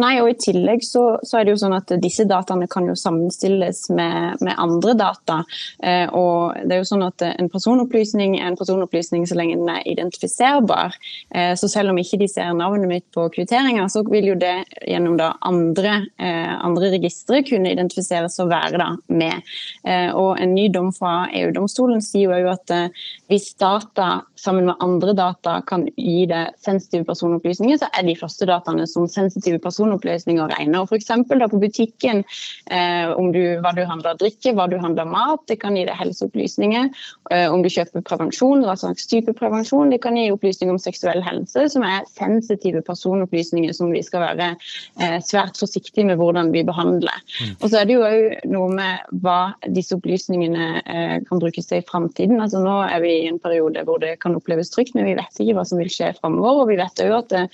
[0.00, 2.96] Nei, og I tillegg så, så, er det jo sånn at disse dataene kan jo
[2.98, 5.40] sammenstilles med, med andre data.
[5.82, 9.70] Eh, og det er jo sånn at En personopplysning er en personopplysning så lenge den
[9.70, 10.96] er identifiserbar.
[11.34, 14.54] Eh, så selv om ikke de ser navnet mitt på kvitteringa, så vil jo det
[14.82, 19.54] gjennom da andre, eh, andre registre kunne identifiseres og være da med.
[19.86, 24.80] Eh, og En ny dom fra EU-domstolen sier jo at eh, hvis data sammen med
[24.80, 29.60] andre data kan gi det sensitive personopplysninger, så er de første dataene som sensitive sensitive
[29.62, 30.82] personopplysninger regner.
[30.82, 32.24] Og for da på butikken
[32.70, 35.44] eh, om du, hva du handler drikke, hva du handler mat.
[35.48, 36.90] Det kan gi deg helseopplysninger.
[37.30, 39.90] Eh, om du kjøper prevensjon, hva slags type prevensjon.
[39.92, 44.54] Det kan gi opplysninger om seksuell helse, som er sensitive personopplysninger som vi skal være
[45.00, 47.20] eh, svært forsiktige med hvordan vi behandler.
[47.40, 47.54] Mm.
[47.60, 49.38] Og så er det jo òg noe med hva
[49.74, 52.40] disse opplysningene eh, kan brukes til i framtiden.
[52.40, 55.42] Altså, nå er vi i en periode hvor det kan oppleves trygt, men vi vet
[55.42, 56.64] ikke hva som vil skje framover.
[56.64, 57.44] Og vi vet òg at det,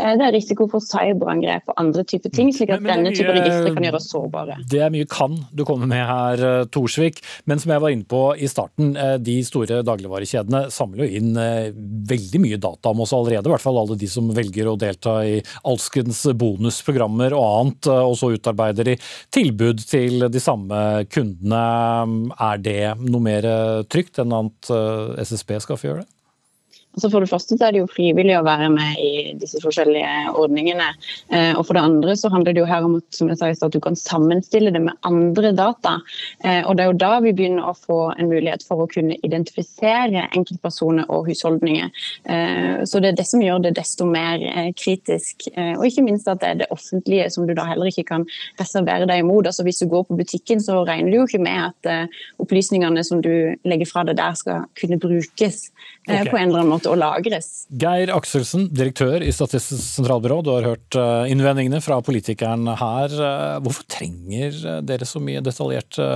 [0.00, 3.32] eh, det er risiko for cyber cyberangrep og andre typer ting, slik at denne type
[3.32, 4.58] registre kan gjøre oss sårbare.
[4.68, 7.22] Det er mye kan du kommer med her, eh, Torsvik.
[7.46, 11.36] Men som jeg var inne på i starten, eh, de store dagligvarekjedene samler jo inn
[11.36, 13.46] eh, veldig mye data om oss allerede.
[13.46, 18.16] I hvert fall alle de som velger å delta i alskens bonusprogrammer og annet, og
[18.16, 18.96] så utarbeider de
[19.30, 22.32] tilbud til de samme kundene.
[22.40, 24.70] Er det noe mer trygt enn at
[25.20, 26.15] SSB skal få gjøre det?
[26.96, 30.32] Altså For det første så er det jo frivillig å være med i disse forskjellige
[30.32, 30.86] ordningene.
[31.28, 33.74] Eh, og for det andre så handler det jo her om som jeg sa, at
[33.74, 35.98] du kan sammenstille det med andre data.
[36.40, 39.18] Eh, og det er jo da vi begynner å få en mulighet for å kunne
[39.28, 41.92] identifisere enkeltpersoner og husholdninger.
[42.32, 44.40] Eh, så det er det som gjør det desto mer
[44.76, 45.50] kritisk.
[45.76, 48.24] Og ikke minst at det er det offentlige som du da heller ikke kan
[48.60, 49.50] reservere deg imot.
[49.50, 52.08] Altså Hvis du går på butikken så regner du jo ikke med at
[52.40, 55.66] opplysningene som du legger fra deg der skal kunne brukes
[56.06, 56.24] okay.
[56.30, 57.66] på en eller annen måte og lagres.
[57.70, 60.40] Geir Akselsen, direktør i Statistisk sentralbyrå.
[60.44, 63.12] Du har hørt eh, innvendingene fra politikeren her.
[63.12, 66.06] Eh, hvorfor trenger dere så mye detaljerte,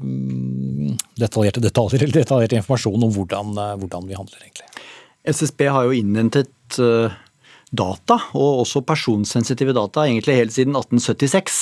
[0.00, 4.86] mm, detaljerte detaljer eller detaljert informasjon om hvordan, eh, hvordan vi handler, egentlig?
[5.30, 6.78] SSB har jo innhentet
[7.70, 11.60] data, og også personsensitive data, egentlig helt siden 1876.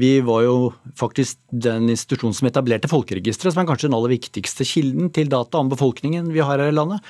[0.00, 0.56] Vi var jo
[0.98, 5.60] faktisk den institusjonen som etablerte folkeregisteret, som er kanskje den aller viktigste kilden til data
[5.60, 7.04] om befolkningen vi har her i landet.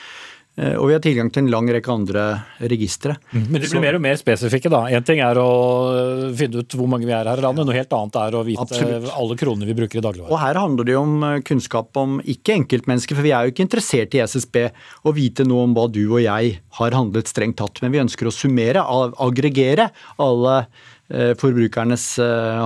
[0.53, 2.23] Eh, og vi har tilgang til en lang rekke andre
[2.69, 3.15] registre.
[3.33, 3.45] Mm.
[3.47, 4.83] Men det blir mer og mer spesifikke, da.
[4.93, 5.53] Én ting er å
[5.97, 8.43] eh, finne ut hvor mange vi er her i landet, noe helt annet er å
[8.45, 9.09] vite Absolutt.
[9.17, 10.35] alle kronene vi bruker i dagligvarer.
[10.35, 13.55] Og her handler det jo om eh, kunnskap om ikke enkeltmennesker, for vi er jo
[13.55, 14.61] ikke interessert i SSB
[15.09, 18.29] å vite noe om hva du og jeg har handlet strengt tatt, men vi ønsker
[18.29, 18.85] å summere,
[19.23, 19.89] aggregere
[20.21, 20.65] alle
[21.13, 22.05] forbrukernes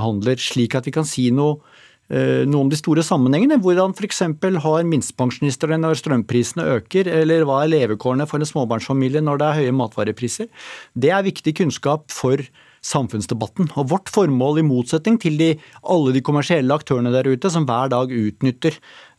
[0.04, 1.75] handler, slik at vi kan si noe Eh,
[2.06, 3.58] noe om de store sammenhengene.
[3.62, 4.20] Hvordan f.eks.
[4.62, 9.58] har minstepensjonister når strømprisene øker, eller hva er levekårene for en småbarnsfamilie når det er
[9.60, 10.46] høye matvarepriser.
[10.94, 12.44] Det er viktig kunnskap for
[12.86, 13.70] samfunnsdebatten.
[13.78, 15.50] Og vårt formål, i motsetning til de,
[15.82, 18.76] alle de kommersielle aktørene der ute som hver dag utnytter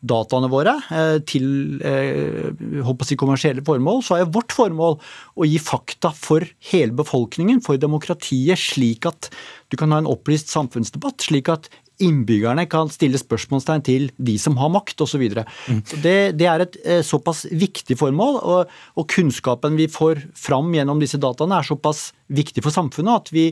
[0.07, 4.99] dataene våre eh, til eh, si kommersielle formål, så er vårt formål
[5.35, 9.31] å gi fakta for hele befolkningen, for demokratiet, slik at
[9.71, 11.71] du kan ha en opplyst samfunnsdebatt, slik at
[12.03, 15.23] innbyggerne kan stille spørsmålstegn til de som har makt, osv.
[15.23, 15.81] Mm.
[16.03, 21.01] Det, det er et eh, såpass viktig formål, og, og, kunnskapen vi får fram gjennom
[21.01, 23.45] disse dataene er såpass viktig for samfunnet at vi,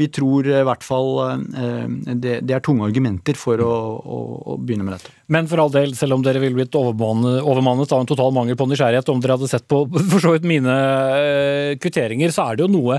[0.00, 4.20] vi tror i hvert fall eh, det, det, er tunge argumenter for å, å,
[4.54, 5.12] å, begynne med dette.
[5.34, 8.66] Men for all del, selv om dere ville blitt overmannet, av en total mangel på
[8.70, 10.74] nysgjerrighet, om dere hadde sett på for så vidt mine
[11.20, 12.98] eh, kvitteringer, så er det jo noe,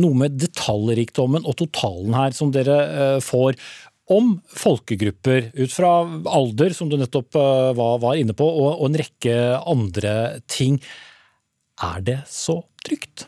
[0.00, 3.60] noe med detaljrikdommen og totalen her som dere får
[4.12, 5.92] om folkegrupper ut fra
[6.28, 10.14] alder, som du nettopp eh, var, inne på, og en rekke andre
[10.50, 10.80] ting.
[11.82, 13.26] Er det så trygt?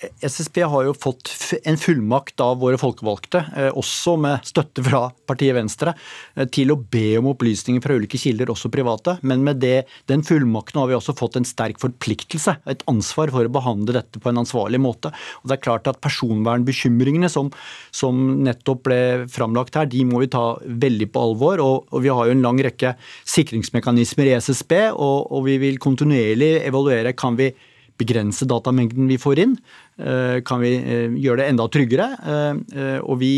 [0.00, 1.28] SSB har jo fått
[1.68, 5.94] en fullmakt av våre folkevalgte, eh, også med støtte fra partiet Venstre,
[6.36, 9.18] eh, til å be om opplysninger fra ulike kilder, også private.
[9.22, 13.44] Men med det, den fullmakten har vi også fått en sterk forpliktelse, et ansvar for
[13.44, 15.12] å behandle dette på en ansvarlig måte.
[15.42, 17.50] Og det er klart at Personvernbekymringene som,
[17.92, 21.60] som nettopp ble framlagt her, de må vi ta veldig på alvor.
[21.60, 22.96] Og, og vi har jo en lang rekke
[23.28, 27.52] sikringsmekanismer i SSB, og, og vi vil kontinuerlig evaluere kan vi
[28.00, 29.54] begrense datamengden vi får inn?
[30.00, 32.06] Eh, kan vi eh, gjøre det enda tryggere?
[32.24, 33.32] Eh, og vi,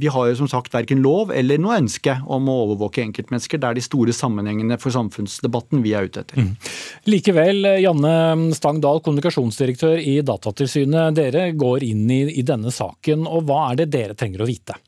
[0.00, 3.60] vi har jo som sagt verken lov eller noe ønske om å overvåke enkeltmennesker.
[3.60, 6.40] Det er de store sammenhengene for samfunnsdebatten vi er ute etter.
[6.40, 6.52] Mm.
[7.12, 11.16] Likevel, Janne Stang Dahl, kommunikasjonsdirektør i Datatilsynet.
[11.18, 14.78] Dere går inn i, i denne saken, og hva er det dere trenger å vite?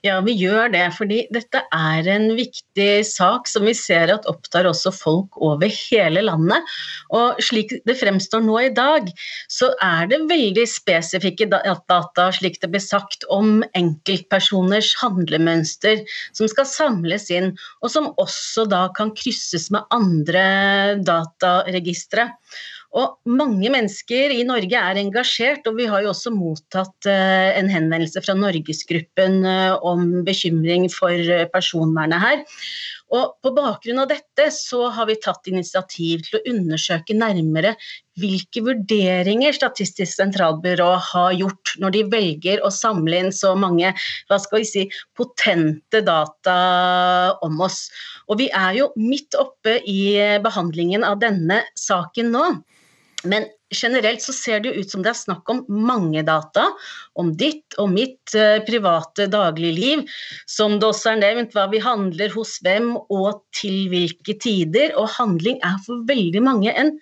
[0.00, 0.86] Ja, vi gjør det.
[0.96, 6.22] Fordi dette er en viktig sak som vi ser at opptar også folk over hele
[6.24, 6.70] landet.
[7.12, 9.10] Og slik det fremstår nå i dag,
[9.52, 16.00] så er det veldig spesifikke data, slik det ble sagt, om enkeltpersoners handlemønster
[16.32, 17.52] som skal samles inn,
[17.84, 20.46] og som også da kan krysses med andre
[21.04, 22.30] dataregistre.
[22.98, 27.70] Og mange mennesker i Norge er engasjert, og vi har jo også mottatt eh, en
[27.70, 32.42] henvendelse fra Norgesgruppen eh, om bekymring for eh, personvernet her.
[33.14, 37.76] Og På bakgrunn av dette så har vi tatt initiativ til å undersøke nærmere
[38.20, 43.92] hvilke vurderinger Statistisk sentralbyrå har gjort når de velger å samle inn så mange
[44.30, 44.84] hva skal vi si,
[45.18, 46.58] potente data
[47.46, 47.86] om oss.
[48.26, 50.02] Og Vi er jo midt oppe i
[50.42, 52.44] behandlingen av denne saken nå.
[53.28, 56.66] Men generelt så ser det jo ut som det er snakk om mange data
[57.20, 60.06] om ditt og mitt eh, private dagligliv.
[60.50, 64.96] Som det også er nevnt, hva vi handler hos hvem og til hvilke tider.
[64.98, 66.94] Og handling er for veldig mange en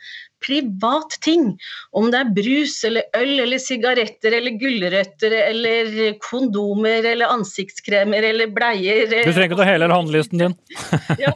[0.45, 1.51] privat ting.
[1.97, 8.53] Om det er brus eller øl eller sigaretter eller gulrøtter eller kondomer eller ansiktskremer eller
[8.55, 10.57] bleier Du trenger ikke ta hele handlelisten din.
[11.25, 11.35] ja.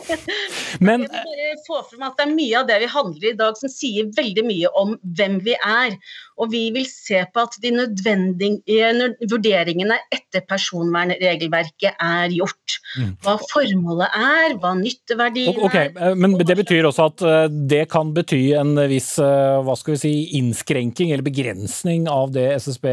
[0.86, 3.72] Men Jeg få frem at det er mye av det vi handler i dag som
[3.72, 5.96] sier veldig mye om hvem vi er.
[6.40, 12.78] Og vi vil se på at de nødvendige vurderingene etter personvernregelverket er gjort.
[12.96, 13.12] Mm.
[13.24, 18.12] Hva formålet er, hva nytteverdien okay, eh, Men det betyr også at eh, det kan
[18.16, 22.88] bety en viss hva skal vi si, innskrenking eller begrensning av det SSB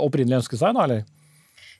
[0.00, 1.06] opprinnelig ønsket seg, da, eller?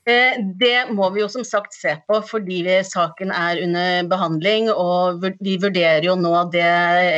[0.09, 4.71] Eh, det må vi jo som sagt se på fordi saken er under behandling.
[4.71, 6.65] og Vi vurderer jo nå det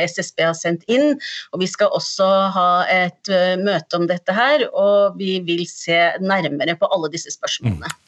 [0.04, 1.16] SSB har sendt inn.
[1.52, 6.12] og Vi skal også ha et eh, møte om dette her, og vi vil se
[6.20, 7.88] nærmere på alle disse spørsmålene.
[7.88, 8.00] Mm.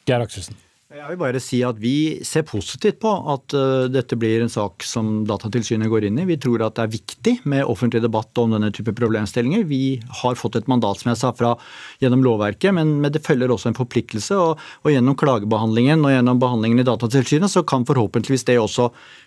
[0.87, 4.85] Jeg vil bare si at Vi ser positivt på at uh, dette blir en sak
[4.87, 6.27] som Datatilsynet går inn i.
[6.29, 9.65] Vi tror at det er viktig med offentlig debatt om denne type problemstillinger.
[9.67, 11.57] Vi har fått et mandat som jeg sa fra
[11.99, 14.39] gjennom lovverket, men, men det følger også en forpliktelse.
[14.39, 19.26] Og, og, Gjennom klagebehandlingen og gjennom behandlingen i Datatilsynet så kan forhåpentligvis det også Eh,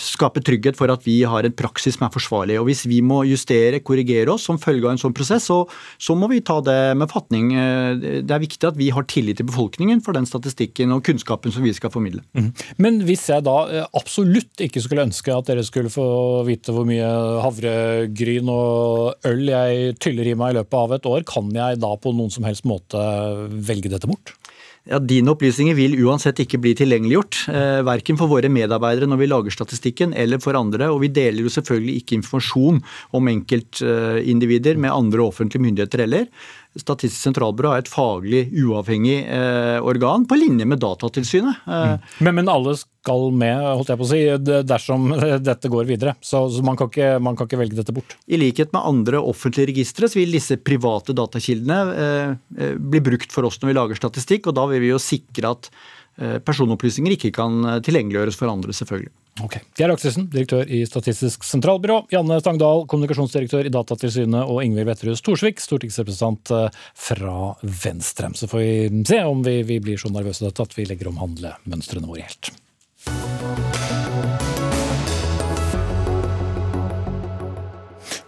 [0.00, 2.58] skape trygghet for at vi har en praksis som er forsvarlig.
[2.60, 5.62] Og Hvis vi må justere, korrigere oss som følge av en sånn prosess, så,
[6.00, 7.52] så, må vi ta det med fatning.
[7.54, 11.54] Eh, det er viktig at vi har tillit til befolkningen for den statistikken og kunnskapen
[11.54, 12.24] som vi skal formidle.
[12.36, 12.50] Mm.
[12.80, 16.08] Men hvis jeg da eh, absolutt ikke skulle ønske at dere skulle få
[16.48, 17.08] vite hvor mye
[17.44, 21.94] havregryn og øl jeg tyller i meg i løpet av et år, kan jeg da
[22.00, 23.00] på noen som helst måte
[23.50, 24.34] velge dette bort?
[24.90, 27.44] Ja, Dine opplysninger vil uansett ikke bli tilgjengeliggjort.
[27.52, 30.88] Eh, verken for våre medarbeidere når vi lager statistikken, eller for andre.
[30.90, 32.80] Og vi deler jo selvfølgelig ikke informasjon
[33.14, 36.26] om enkeltindivider med andre offentlige myndigheter heller.
[36.78, 41.64] Statistisk sentralbyrå er et faglig uavhengig eh, organ, på linje med Datatilsynet.
[41.66, 42.04] Eh, mm.
[42.22, 44.20] Men, men, alle skal med, holdt jeg på å si,
[44.70, 45.08] dersom
[45.48, 46.14] dette går videre.
[46.22, 48.14] Så, så man, kan ikke, man, kan ikke, velge dette bort.
[48.30, 53.34] I likhet med andre offentlige registre så vil disse private datakildene eh, eh, bli brukt
[53.34, 55.72] for oss når vi lager statistikk, og da vil vi jo sikre at
[56.44, 59.12] personopplysninger ikke kan tilgjengeliggjøres for andre, selvfølgelig.
[59.44, 59.56] Ok.
[59.78, 62.02] Geir Aksesen, direktør i Statistisk sentralbyrå.
[62.12, 64.42] Janne Stangdal, kommunikasjonsdirektør i Datatilsynet.
[64.44, 68.32] Og Ingvild Wetterhus Thorsvik, stortingsrepresentant eh, fra Venstre.
[68.36, 71.22] Så får vi se om vi, vi blir så nervøse dette at vi legger om
[71.22, 72.52] handlemønstrene våre helt.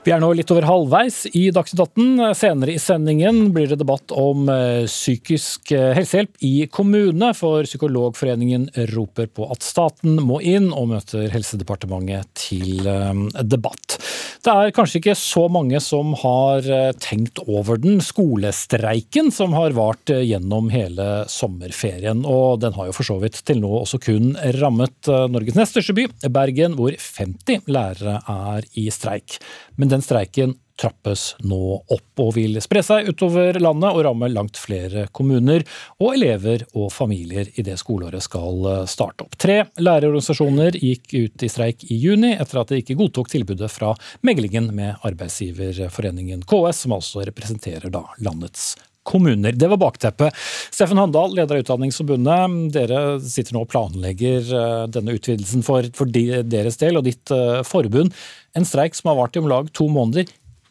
[0.03, 2.35] Vi er nå litt over halvveis i Dagsnytt 18.
[2.35, 8.67] Senere i sendingen blir det debatt om eh, psykisk eh, helsehjelp i kommune, for Psykologforeningen
[8.97, 14.01] roper på at staten må inn, og møter Helsedepartementet til eh, debatt.
[14.43, 16.67] Det er kanskje ikke så mange som har
[16.99, 22.25] tenkt over den skolestreiken som har vart gjennom hele sommerferien.
[22.27, 25.95] Og den har jo for så vidt til nå også kun rammet Norges nest største
[25.95, 29.39] by, Bergen, hvor 50 lærere er i streik.
[29.79, 34.61] Men den streiken trappes nå opp og vil spre seg utover landet og ramme langt
[34.61, 35.65] flere kommuner
[36.03, 39.37] og elever og familier i det skoleåret skal eh, starte opp.
[39.41, 43.93] Tre lærerorganisasjoner gikk ut i streik i juni etter at de ikke godtok tilbudet fra
[44.27, 49.53] meglingen med arbeidsgiverforeningen KS, som altså representerer da landets kommuner.
[49.53, 50.35] Det var bakteppet.
[50.71, 52.59] Steffen Handal, leder av Utdanningsforbundet.
[52.75, 57.63] Dere sitter nå og planlegger eh, denne utvidelsen for, for deres del og ditt eh,
[57.67, 58.15] forbund.
[58.59, 60.31] En streik som har vart i om lag to måneder.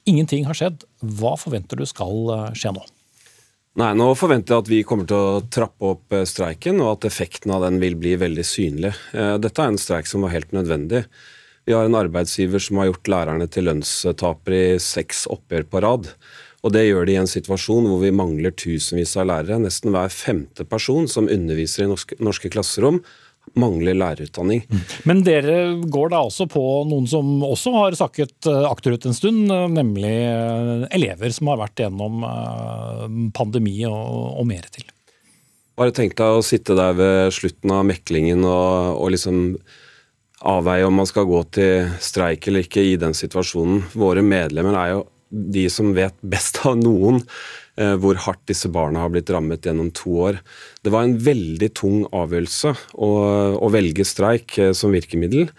[0.10, 0.86] Ingenting har skjedd.
[1.02, 2.86] Hva forventer du skal eh, skje nå?
[3.80, 7.54] Nei, Nå forventer jeg at vi kommer til å trappe opp streiken, og at effekten
[7.56, 8.92] av den vil bli veldig synlig.
[9.14, 11.06] Dette er en streik som var helt nødvendig.
[11.64, 16.10] Vi har en arbeidsgiver som har gjort lærerne til lønnstapere i seks oppgjør på rad.
[16.62, 19.62] Og det gjør de i en situasjon hvor vi mangler tusenvis av lærere.
[19.62, 23.02] Nesten hver femte person som underviser i norske, norske klasserom,
[23.60, 24.64] mangler lærerutdanning.
[24.70, 24.82] Mm.
[25.10, 25.58] Men dere
[25.92, 30.14] går da også på noen som også har sakket eh, akterut en stund, eh, nemlig
[30.28, 32.26] eh, elever som har vært gjennom
[33.36, 34.88] pandemi og, og mer til.
[35.80, 39.42] Bare tenk deg å sitte der ved slutten av meklingen og, og liksom
[40.42, 43.84] avveie om man skal gå til streik eller ikke i den situasjonen.
[43.94, 47.22] Våre medlemmer er jo de som vet best av noen
[48.02, 50.42] hvor hardt disse barna har blitt rammet gjennom to år.
[50.84, 53.12] Det var en veldig tung avgjørelse å,
[53.58, 55.52] å velge streik eh, som virkemiddel,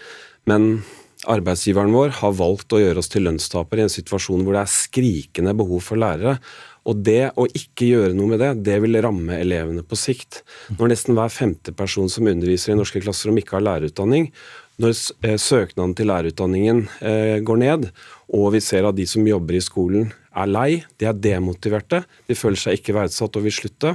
[0.50, 0.82] men
[1.30, 4.74] arbeidsgiveren vår har valgt å gjøre oss til lønnstapere i en situasjon hvor det er
[4.74, 6.36] skrikende behov for lærere.
[6.90, 10.40] Og det å ikke gjøre noe med det, det vil ramme elevene på sikt.
[10.80, 14.32] Når nesten hver femte person som underviser i norske klasserom ikke har lærerutdanning,
[14.80, 16.86] når eh, søknaden til lærerutdanningen
[17.44, 17.90] går ned,
[18.32, 20.68] og vi ser at de som jobber i skolen er lei,
[21.00, 23.94] de er demotiverte, de føler seg ikke verdsatt og vil slutte.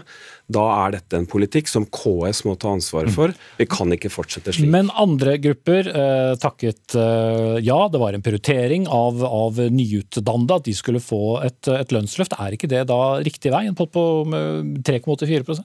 [0.53, 3.33] Da er dette en politikk som KS må ta ansvaret for.
[3.57, 4.69] Vi kan ikke fortsette slik.
[4.71, 10.69] Men andre grupper eh, takket eh, ja, det var en prioritering av, av nyutdannede at
[10.69, 12.37] de skulle få et, et, lønnsløft.
[12.37, 13.65] Er ikke det da riktig vei?
[13.67, 15.57] En pott på 3,84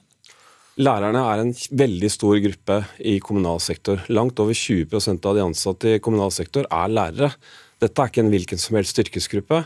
[0.81, 4.01] Lærerne er en veldig stor gruppe i kommunal sektor.
[4.09, 7.29] Langt over 20% av de ansatte i kommunal sektor er lærere.
[7.83, 9.59] Dette er ikke en hvilken som helst yrkesgruppe.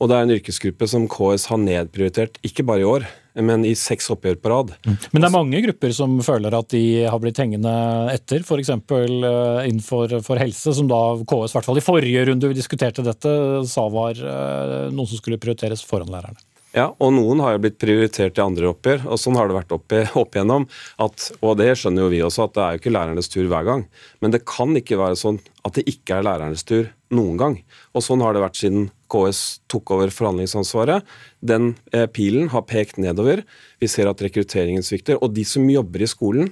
[0.00, 3.74] Og det er en yrkesgruppe som KS har nedprioritert, ikke bare i år, men i
[3.76, 4.72] seks oppgjør på rad.
[4.86, 4.96] Mm.
[5.12, 7.76] Men det er mange grupper som føler at de har blitt hengende
[8.14, 8.72] etter, f.eks.
[8.72, 13.04] Eh, innenfor for helse, som da KS, i hvert fall i forrige runde vi diskuterte
[13.04, 13.32] dette,
[13.68, 16.40] sa var noen som skulle prioriteres foran lærerne.
[16.74, 19.72] Ja, og noen har jo blitt prioritert i andre oppgjør, og sånn har det vært
[19.76, 20.66] opp, opp igjennom.
[21.00, 23.66] At, og det skjønner jo vi også, at det er jo ikke lærernes tur hver
[23.68, 23.84] gang.
[24.24, 27.56] Men det kan ikke være sånn at det ikke er lærernes tur noen gang.
[27.96, 29.42] Og sånn har det vært siden KS
[29.72, 31.06] tok over forhandlingsansvaret.
[31.40, 33.44] Den eh, pilen har pekt nedover.
[33.80, 35.20] Vi ser at rekrutteringen svikter.
[35.22, 36.50] Og de som jobber i skolen,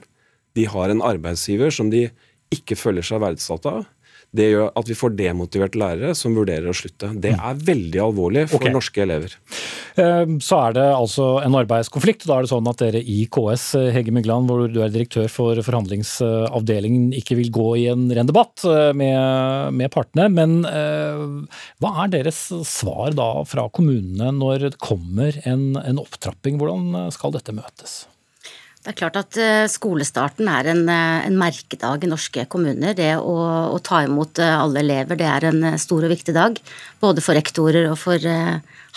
[0.55, 2.07] de har en arbeidsgiver som de
[2.55, 3.83] ikke føler seg verdsatt av
[4.35, 7.13] det gjør at vi får demotiverte lærere som vurderer å slutte.
[7.23, 8.75] Det er veldig alvorlig for okay.
[8.75, 9.37] norske elever.
[10.01, 12.27] Eh, så er det altså en arbeidskonflikt.
[12.27, 15.61] Da er det sånn at dere i KS, Hege Mygland, hvor du er direktør for
[15.67, 20.27] forhandlingsavdelingen, ikke vil gå i en ren debatt eh, med, med partene.
[20.35, 26.59] Men eh, hva er deres svar da fra kommunene når det kommer en, en opptrapping?
[26.59, 28.05] Hvordan skal dette møtes?
[28.85, 32.93] Det er klart at eh, Skolestarten er en, eh, en merkedag i norske kommuner.
[32.93, 33.37] Det å,
[33.73, 36.59] å, ta imot eh, alle elever det er en stor og viktig dag.
[37.01, 38.21] Både for rektorer og for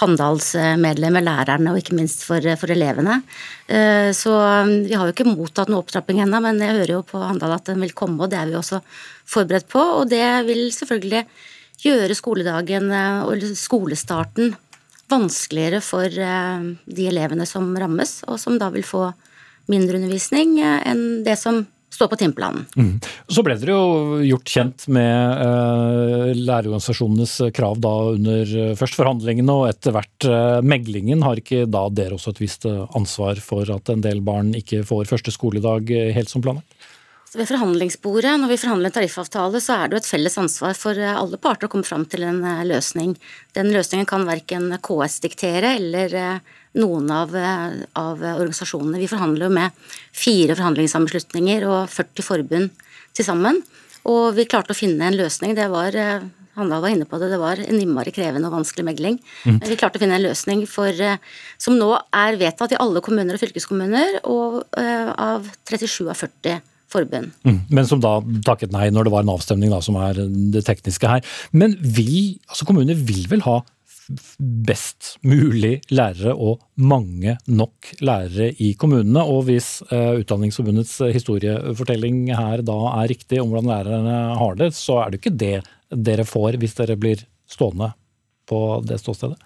[0.02, 3.16] Handalsmedlemmer, lærerne og ikke minst for, for, elevene.
[4.14, 4.34] Så
[4.84, 7.72] vi har jo ikke mottatt noe opptrapping ennå, men jeg hører jo på Handal at
[7.72, 8.78] den vil komme, og det er vi også
[9.26, 9.82] forberedt på.
[10.02, 11.24] Og det vil selvfølgelig
[11.82, 12.94] gjøre skoledagen
[13.26, 14.54] og skolestarten
[15.10, 19.08] vanskeligere for de elevene som rammes, og som da vil få
[19.72, 21.66] mindre undervisning eh, enn det som
[21.98, 22.66] står på timeplanen.
[22.78, 23.00] Mm.
[23.32, 29.56] Så ble dere jo gjort kjent med eh, lærerorganisasjonenes krav da under uh, først forhandlingene
[29.56, 31.24] og etter hvert eh, meglingen.
[31.26, 35.10] Har ikke da dere også et visst ansvar for at en del barn ikke får
[35.10, 36.70] første skoledag helt som planlagt?
[37.28, 40.78] Så ved forhandlingsbordet, Når vi forhandler en tariffavtale, så er det jo et felles ansvar
[40.80, 43.18] for alle parter å komme fram til en løsning.
[43.58, 46.40] Den løsningen kan verken KS diktere eller
[46.80, 49.02] noen av, eh, av organisasjonene.
[49.02, 49.72] Vi forhandler jo med
[50.16, 52.70] fire forhandlingssammenslutninger og 40 forbund
[53.14, 53.62] til sammen.
[54.08, 55.56] Og vi klarte å finne en løsning.
[55.58, 58.82] Det var eh, Handal var inne på det, det var en innmari krevende og vanskelig
[58.88, 59.20] megling.
[59.46, 59.60] Mm.
[59.62, 61.20] Vi klarte å finne en løsning for, eh,
[61.62, 66.58] som nå er vedtatt i alle kommuner og fylkeskommuner, og av 37 av 40
[66.90, 67.30] forbund.
[67.46, 67.60] Mm.
[67.70, 68.18] Men som da
[68.48, 71.22] takket nei når det var en avstemning, da, som er det tekniske her.
[71.54, 73.60] Men vil, altså kommuner vil vel ha
[74.40, 79.24] best mulig lærere og mange nok lærere i kommunene.
[79.24, 85.02] Og hvis uh, Utdanningsforbundets historiefortelling her da er riktig om hvordan lærerne har det, så
[85.04, 85.56] er det ikke det
[86.08, 87.92] dere får hvis dere blir stående
[88.48, 89.40] på det ståstedet?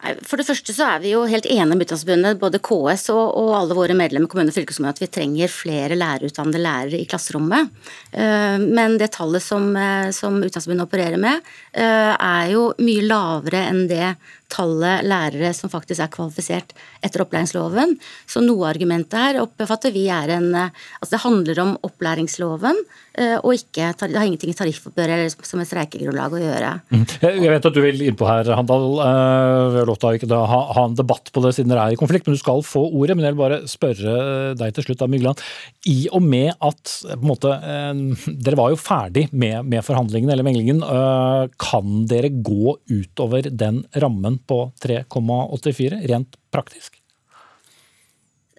[0.00, 3.50] For det første så er vi jo helt enige med Utdanningsforbundet, både KS og, og,
[3.58, 7.68] alle våre medlemmer i kommune og fylkeskommune, at vi trenger flere lærerutdannede lærere i klasserommet.
[8.12, 11.44] Eh, men det tallet som, eh, som Utdanningsforbundet opererer med,
[11.74, 14.14] eh, er jo mye lavere enn det
[14.52, 16.74] tallet lærere som faktisk er kvalifisert
[17.04, 17.96] etter opplæringsloven.
[18.28, 22.78] Så noe av argumentet her oppfatter vi er en Altså det handler om opplæringsloven,
[23.18, 26.72] eh, og ikke, det har ingenting i tariffoppgjøret eller som et streikegrunnlag å gjøre.
[26.92, 27.04] Mm.
[27.40, 28.86] Jeg vet at du vil innpå her, Handal.
[29.04, 31.96] Eh, vi har lov til å ha, ha en debatt på det siden dere er
[31.96, 33.16] i konflikt, men du skal få ordet.
[33.16, 34.16] Men jeg vil bare spørre
[34.60, 35.44] deg til slutt, da, Mygland.
[35.90, 40.36] I og med at på en måte, eh, dere var jo ferdig med, med forhandlingene
[40.36, 40.84] eller meglingen,
[41.60, 47.00] kan dere gå utover den rammen på 3,84 rent praktisk?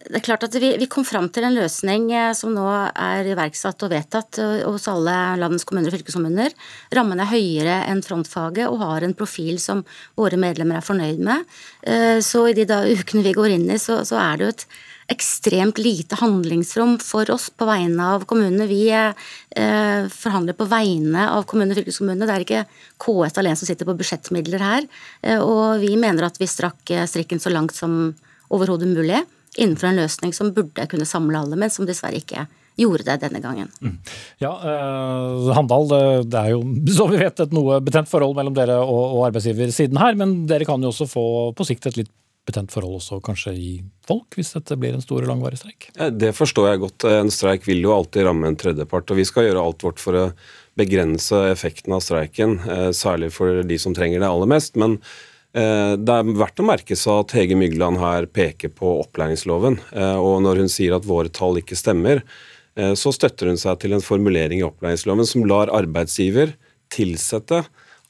[0.01, 3.27] Det er klart at vi, vi, kom fram til en løsning eh, som nå er
[3.31, 6.55] iverksatt og vedtatt eh, hos alle landets kommuner og fylkeskommuner.
[6.95, 9.83] Rammen er høyere enn frontfaget og har en profil som
[10.17, 11.45] våre medlemmer er fornøyd med.
[11.85, 14.55] Eh, så i de da, ukene vi går inn i, så, så er det jo
[14.55, 14.65] et
[15.11, 18.67] ekstremt lite handlingsrom for oss på vegne av kommunene.
[18.69, 22.27] Vi eh, forhandler på vegne av kommunene og fylkeskommunene.
[22.29, 22.63] Det er ikke
[23.01, 24.87] KS alene som sitter på budsjettmidler her.
[25.21, 28.15] Eh, og vi mener at vi strakk eh, strikken så langt som
[28.51, 29.21] overhodet mulig
[29.59, 32.47] innenfor en løsning som burde kunne samle alle, men som dessverre ikke
[32.79, 33.67] gjorde det denne gangen.
[33.83, 33.97] Mm.
[34.39, 35.91] Ja, eh, Handal,
[36.23, 36.63] det er jo
[36.95, 40.67] som vi vet et noe betent forhold mellom dere og, og arbeidsgiversiden her, men dere
[40.67, 41.25] kan jo også få
[41.57, 42.13] på sikt et litt
[42.51, 43.71] betent forhold også kanskje i
[44.07, 45.89] folk, hvis dette blir en stor og langvarig streik?
[45.95, 47.07] Det forstår jeg godt.
[47.09, 49.09] En streik vil jo alltid ramme en tredjepart.
[49.09, 50.25] Og vi skal gjøre alt vårt for å
[50.79, 54.77] begrense effekten av streiken, eh, særlig for de som trenger det aller mest.
[54.79, 54.97] Men
[55.53, 59.79] eh, det er verdt å merke seg at Hege Mygland her peker på opplæringsloven.
[59.91, 62.25] Eh, og når hun sier at våre tall ikke stemmer,
[62.71, 66.53] så støtter hun seg til en formulering i opplæringsloven som lar arbeidsgiver
[66.87, 67.65] tilsette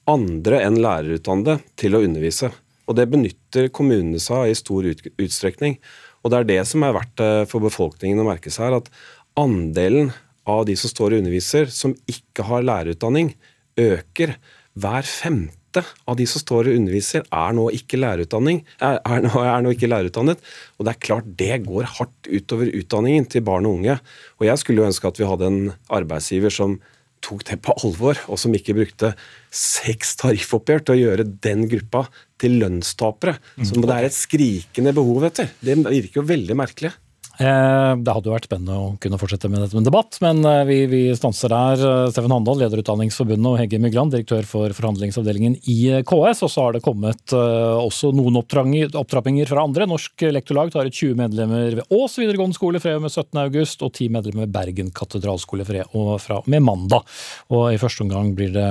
[0.05, 2.51] andre enn lærerutdannede til å undervise.
[2.91, 5.77] Og det benytter kommunene seg av i stor utstrekning.
[6.21, 8.91] Og det er det som er verdt eh, for befolkningen å merke seg her, at
[9.39, 10.11] andelen
[10.49, 13.33] av de som står og underviser, som ikke har lærerutdanning,
[13.79, 14.35] øker
[14.79, 19.63] hver femte av de som står og underviser, er nå ikke, er, er, nå, er
[19.63, 20.41] nå ikke lærerutdannet.
[20.77, 23.97] Og det er klart det går hardt utover utdanningen til barn og unge.
[24.41, 26.81] Og jeg skulle jo ønske at vi hadde en arbeidsgiver som
[27.21, 29.13] tok det på alvor, og som ikke brukte
[29.53, 32.05] seks tariffoppgjør til å gjøre den gruppa
[32.41, 33.37] til lønnstapere.
[33.61, 35.51] Så det er et skrikende behov etter.
[35.61, 36.93] Det virker jo veldig merkelig.
[37.41, 40.61] Eh, det hadde jo vært spennende å kunne fortsette med dette med debatt, men eh,
[40.67, 41.81] vi, vi stanser der.
[41.81, 46.43] Eh, Steffen Handal, leder Utdanningsforbundet, og Hegge Mygland, direktør for forhandlingsavdelingen i KS.
[46.45, 49.87] Og så har det kommet også noen opptrappinger fra andre.
[49.89, 53.89] Norsk Lektorlag tar ut 20 medlemmer ved Ås videregående skole fra og med 17.8, og
[53.89, 57.07] 10 medlemmer ved Bergen katedralskole fra og med mandag.
[57.55, 58.69] Og i første omgang blir det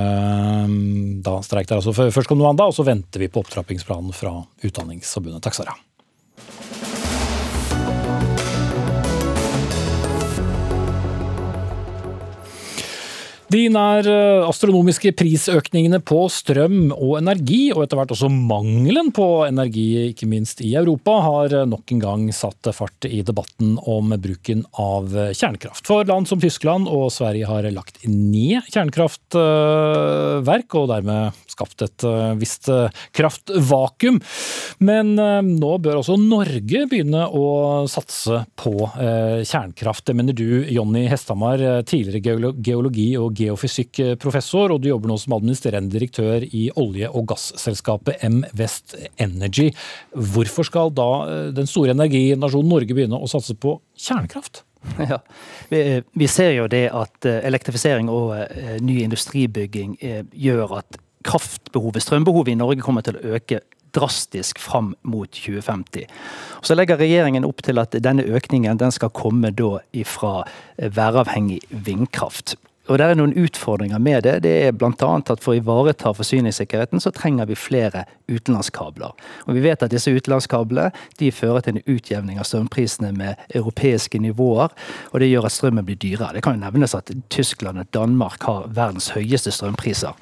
[1.27, 5.43] da streik der altså førstkommende mandag, og så venter vi på opptrappingsplanen fra Utdanningsforbundet.
[5.47, 5.81] Takk, Sara.
[13.51, 19.25] De nær eh, astronomiske prisøkningene på strøm og energi, og etter hvert også mangelen på
[19.49, 24.63] energi, ikke minst i Europa, har nok en gang satt fart i debatten om bruken
[24.79, 25.83] av kjernekraft.
[25.89, 32.39] For land som Tyskland og Sverige har lagt ned kjernekraftverk, og dermed skapt et eh,
[32.39, 34.23] visst eh, kraftvakuum.
[34.87, 37.45] Men nå bør også Norge begynne å
[37.91, 40.07] satse på kjernekraft.
[40.09, 45.93] Det mener du, Jonny Hesthamar, tidligere geologi og geofysikkprofessor, og du jobber nå som administrerende
[45.93, 49.71] direktør i olje- og gasselskapet M West Energy.
[50.15, 54.65] Hvorfor skal da eh, den store energinasjonen Norge begynne å satse på kjernekraft?
[55.11, 55.19] Ja,
[55.69, 59.99] vi, vi, ser jo det at eh, elektrifisering og uh, ny industribygging
[60.33, 60.97] gjør at
[61.29, 63.61] kraftbehovet, strømbehovet i Norge kommer til å øke
[63.93, 66.07] drastisk fram mot 2050.
[66.63, 70.45] Så legger regjeringen opp til at denne økningen den skal komme da ifra
[70.79, 72.57] væravhengig vindkraft.
[72.91, 74.41] Og Det er noen utfordringer med det.
[74.43, 74.91] Det er bl.a.
[74.91, 79.15] at for å ivareta forsyningssikkerheten, så trenger vi flere utenlandskabler.
[79.47, 80.91] Og Vi vet at disse utenlandskablene
[81.23, 84.75] de fører til en utjevning av strømprisene med europeiske nivåer.
[85.13, 86.35] Og det gjør at strømmen blir dyrere.
[86.35, 90.19] Det kan jo nevnes at Tyskland og Danmark har verdens høyeste strømpriser.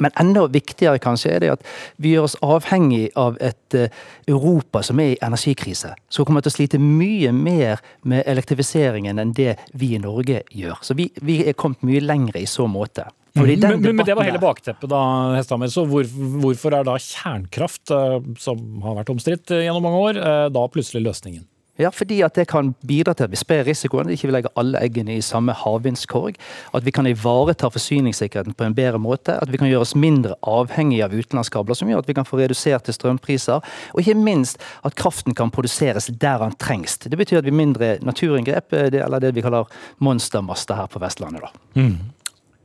[0.00, 1.66] Men enda viktigere kanskje er det at
[2.02, 5.94] vi gjør oss avhengig av et eh, Europa som er i energikrise.
[6.12, 10.78] Som kommer til å slite mye mer med elektrifiseringen enn det vi i Norge gjør.
[10.82, 13.08] Så vi, vi er kommet mye lengre i så måte.
[13.34, 14.98] Men, men, men, det var hele bakteppet, da,
[15.38, 15.70] Hesthammer.
[15.72, 16.04] Så hvor,
[16.42, 21.06] hvorfor er da kjernekraft, eh, som har vært omstridt gjennom mange år, eh, da plutselig
[21.06, 21.46] løsningen?
[21.82, 24.80] Ja, fordi at det kan bidra til at vi sprer risikoen, ikke vi legger alle
[24.84, 26.38] eggene i samme havvindskorg.
[26.76, 29.34] At vi kan ivareta forsyningssikkerheten på en bedre måte.
[29.34, 32.38] At vi kan gjøre oss mindre avhengige av utenlandskabler, som gjør at vi kan få
[32.40, 33.64] reduserte strømpriser.
[33.92, 36.98] Og ikke minst at kraften kan produseres der den trengs.
[37.02, 39.66] Det betyr at vi mindre naturinngrep, eh, eller det vi kaller
[39.98, 41.50] monstermaster her på Vestlandet.
[41.74, 41.98] Mm.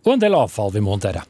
[0.06, 1.26] Og en del avfall vi må håndtere.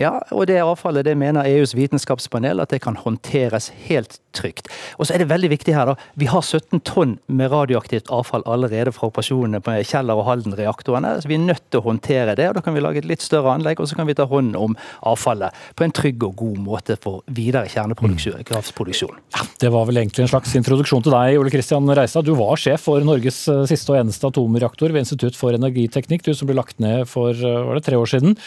[0.00, 4.70] Ja, og det avfallet det mener EUs vitenskapspanel at det kan håndteres helt trygt.
[4.96, 6.10] Og så er det veldig viktig her, da.
[6.16, 11.16] Vi har 17 tonn med radioaktivt avfall allerede fra operasjonene på Kjeller og Halden-reaktorene.
[11.20, 12.48] så Vi er nødt til å håndtere det.
[12.48, 14.56] og Da kan vi lage et litt større anlegg, og så kan vi ta hånd
[14.56, 19.20] om avfallet på en trygg og god måte for videre kjernekraftproduksjon.
[19.20, 19.22] Mm.
[19.36, 22.24] Ja, det var vel egentlig en slags introduksjon til deg, Ole Kristian Reistad.
[22.24, 26.32] Du var sjef for Norges eh, siste og eneste atomreaktor ved Institutt for energiteknikk, du
[26.32, 28.38] som ble lagt ned for eh, var det, tre år siden.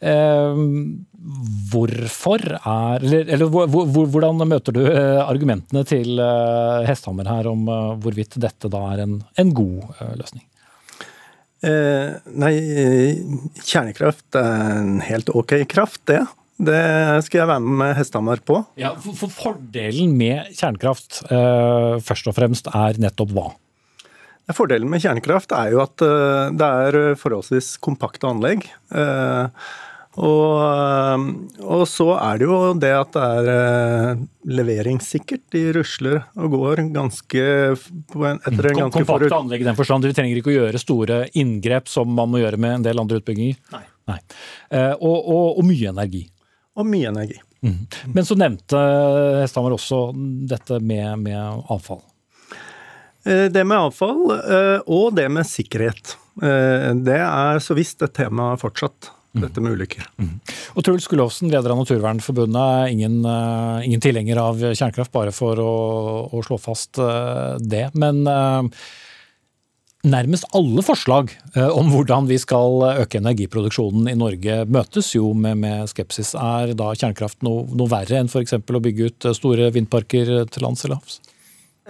[0.00, 0.60] Eh,
[1.70, 7.66] hvorfor er Eller, eller hvordan møter du eh, argumentene til eh, Hesthammer her om
[8.00, 10.46] hvorvidt dette da er en, en god løsning?
[11.60, 12.54] Eh, nei,
[13.60, 16.22] kjernekraft er en helt ok kraft, det.
[16.60, 16.80] Det
[17.24, 18.62] skal jeg være med med Hesthamar på.
[18.80, 23.46] Ja, for, for Fordelen med kjernekraft eh, først og fremst er nettopp hva?
[24.56, 26.02] Fordelen med kjernekraft er jo at
[26.58, 28.64] det er forholdsvis kompakte anlegg.
[28.90, 29.68] Eh,
[30.18, 31.24] og, eh,
[31.62, 34.22] og, så er det jo det at det er eh,
[34.58, 35.44] leveringssikkert.
[35.54, 40.08] De rusler og går ganske en, etter en ganske Kompakte anlegg i den forstand.
[40.10, 43.20] Vi trenger ikke å gjøre store inngrep som man må gjøre med en del andre
[43.22, 43.60] utbygginger.
[43.76, 43.84] Nei.
[44.10, 44.18] Nei.
[44.74, 46.24] Eh, og, og, og, mye energi.
[46.74, 47.38] Og mye energi.
[47.62, 47.78] Mm.
[48.16, 48.82] Men så nevnte
[49.44, 50.08] Hesthammer også
[50.50, 52.00] dette med, med avfall.
[53.20, 54.22] Det med avfall
[54.88, 56.14] og det med sikkerhet.
[56.40, 59.10] Det er så visst et tema fortsatt.
[59.30, 59.44] Mm.
[59.44, 60.06] dette med ulykker.
[60.18, 60.32] Mm.
[60.74, 65.74] Og Truls Gullovsen, leder av Naturvernforbundet, ingen, uh, ingen tilhenger av kjernekraft, bare for å,
[66.34, 67.84] å slå fast uh, det.
[67.94, 68.66] Men uh,
[70.02, 71.30] nærmest alle forslag
[71.76, 76.32] om hvordan vi skal øke energiproduksjonen i Norge, møtes jo med, med skepsis.
[76.34, 78.56] Er da kjernekraft noe, noe verre enn f.eks.
[78.58, 81.20] å bygge ut store vindparker til lands eller havs?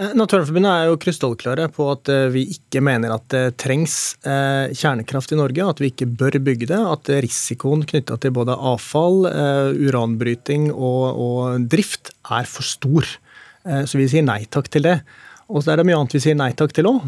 [0.01, 4.73] Eh, Naturvernforbundet er jo krystallklare på at eh, vi ikke mener at det trengs eh,
[4.73, 6.81] kjernekraft i Norge, at vi ikke bør bygge det.
[6.81, 9.27] At risikoen knytta til både avfall,
[9.77, 13.09] uranbryting og, og, drift er for stor.
[13.61, 14.95] Så vi sier nei takk til det.
[15.51, 17.01] Og så er det mye annet vi sier nei takk til òg.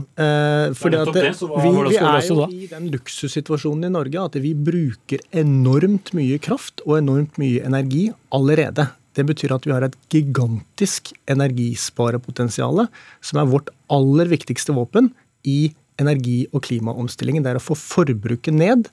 [0.77, 6.13] fordi at vi, vi er jo i den luksussituasjonen i Norge at vi bruker enormt
[6.19, 8.91] mye kraft og enormt mye energi allerede.
[9.17, 12.87] Det betyr at vi har et gigantisk energisparepotensial,
[13.21, 15.13] som er vårt aller viktigste våpen
[15.49, 17.45] i energi- og klimaomstillingen.
[17.45, 18.89] Det er å få forbruket ned,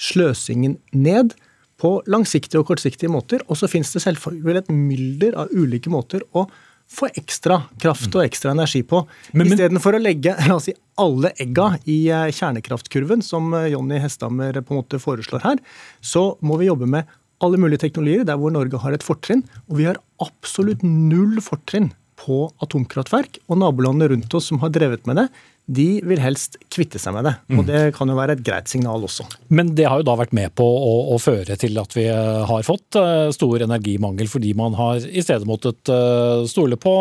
[0.00, 1.34] sløsingen ned,
[1.80, 3.42] på langsiktige og kortsiktige måter.
[3.50, 6.46] Og så finnes det selvfølgelig et mylder av ulike måter å
[6.90, 9.00] få ekstra kraft og ekstra energi på.
[9.32, 14.60] Istedenfor å legge la oss si, alle egga i eh, kjernekraftkurven, som eh, Jonny Hesthammer
[14.60, 15.62] på en måte foreslår her,
[16.04, 17.10] så må vi jobbe med
[17.42, 19.44] alle mulige teknologier der hvor Norge har et fortrinn.
[19.68, 23.40] Og vi har absolutt null fortrinn på atomkraftverk.
[23.48, 25.28] Og nabolandene rundt oss som har drevet med det,
[25.64, 27.32] de vil helst kvitte seg med det.
[27.54, 27.68] Og mm.
[27.68, 29.24] det kan jo være et greit signal også.
[29.48, 32.42] Men det har jo da vært med på å, å føre til at vi eh,
[32.44, 36.92] har fått uh, stor energimangel, fordi man har i stedet måttet uh, stole på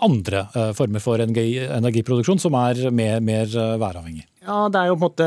[0.00, 0.44] andre
[0.76, 3.48] former for energi, energiproduksjon som er mer, mer
[3.80, 4.26] væravhengig.
[4.44, 5.26] Ja, det er jo på en måte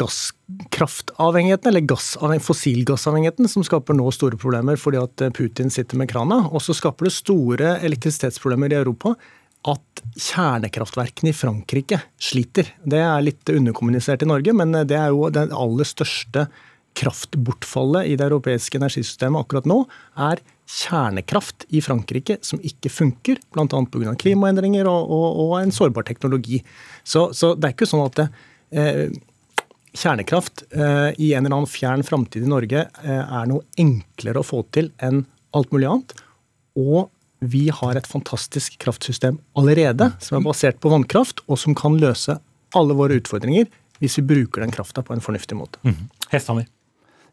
[0.00, 6.44] gasskraftavhengigheten, eller gassavheng, fossilgassavhengigheten, som skaper nå store problemer fordi at Putin sitter med krana.
[6.50, 9.16] Og så skaper det store elektrisitetsproblemer i Europa
[9.66, 12.70] at kjernekraftverkene i Frankrike sliter.
[12.84, 16.46] Det er litt underkommunisert i Norge, men det er jo det aller største
[16.96, 19.82] kraftbortfallet i det europeiske energisystemet akkurat nå,
[20.16, 23.66] er kjernekraft i Frankrike som ikke funker, bl.a.
[23.68, 24.14] pga.
[24.18, 26.62] klimaendringer og, og, og, en sårbar teknologi.
[27.04, 29.04] Så, så, det er ikke sånn at eh,
[29.96, 34.46] kjernekraft eh, i en eller annen fjern framtid i Norge eh, er noe enklere å
[34.46, 35.24] få til enn
[35.56, 36.16] alt mulig annet.
[36.80, 41.98] Og vi har et fantastisk kraftsystem allerede, som er basert på vannkraft, og som kan
[42.00, 42.38] løse
[42.76, 43.68] alle våre utfordringer
[44.00, 45.80] hvis vi bruker den krafta på en fornuftig måte.
[45.86, 46.08] Mm.
[46.32, 46.66] Hesthammer.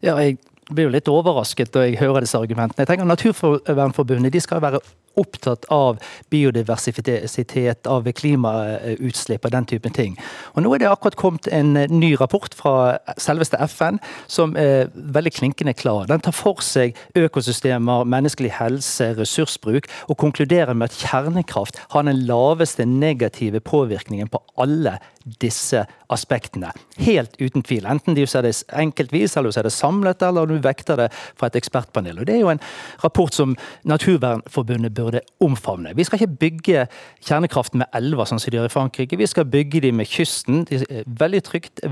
[0.04, 0.38] Ja, jeg
[0.70, 2.84] blir jo litt overrasket når jeg hører disse argumentene.
[2.84, 4.80] Jeg tenker Naturvernforbundet de skal være
[5.20, 6.00] opptatt av
[6.32, 10.18] biodiversitet, av klimautslipp og den typen ting.
[10.54, 15.34] Og Nå er det akkurat kommet en ny rapport fra selveste FN som er veldig
[15.38, 16.08] klinkende klar.
[16.10, 22.24] Den tar for seg økosystemer, menneskelig helse, ressursbruk, og konkluderer med at kjernekraft har den
[22.28, 24.98] laveste negative påvirkningen på alle
[25.40, 26.70] disse aspektene.
[27.00, 27.86] Helt uten tvil.
[27.88, 31.48] Enten du ser det enkeltvis, eller du ser det samlet, eller du vekter det fra
[31.48, 32.20] et ekspertpanel.
[32.20, 32.62] Og Det er jo en
[33.02, 35.94] rapport som Naturvernforbundet burde omfavne.
[35.96, 36.86] Vi skal ikke bygge
[37.24, 39.20] kjernekraft med elver, sånn som de gjør i Frankrike.
[39.20, 40.64] Vi skal bygge de med kysten.
[40.68, 41.84] De veldig trygt.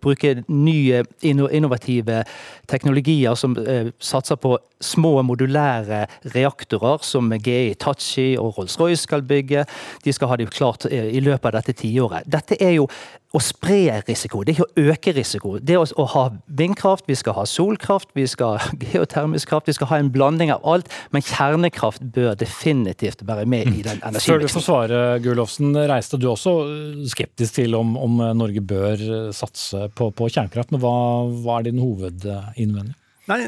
[0.00, 2.22] Bruke nye innovative
[2.70, 9.66] teknologier som eh, satser på små modulære reaktorer, som GE Tachi og Rolls-Royce skal bygge.
[10.04, 12.28] De skal ha det klart eh, i løpet av dette tiåret.
[12.30, 12.88] Dette er jo
[13.30, 15.52] å spre risiko, det er ikke å øke risiko.
[15.62, 16.24] Det er å ha
[16.58, 20.50] vindkraft, vi skal ha solkraft, vi skal ha geotermisk kraft, vi skal ha en blanding
[20.54, 20.90] av alt.
[21.14, 24.26] Men kjernekraft bør definitivt være med i den energimiksen.
[24.26, 26.56] Før du får svare, Gulofsen, reiste du også
[27.12, 29.06] skeptisk til om, om Norge bør
[29.36, 30.74] satse på, på kjernekraft.
[30.74, 30.96] Men hva,
[31.44, 32.96] hva er din hovedinnvending?
[33.30, 33.44] Nei,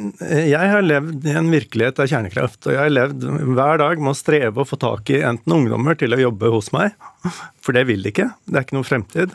[0.46, 2.60] jeg har levd i en virkelighet av kjernekraft.
[2.68, 3.24] Og jeg har levd
[3.56, 6.68] hver dag med å streve å få tak i enten ungdommer til å jobbe hos
[6.74, 6.94] meg,
[7.62, 8.28] for det vil de ikke.
[8.46, 9.32] Det er ikke noe fremtid.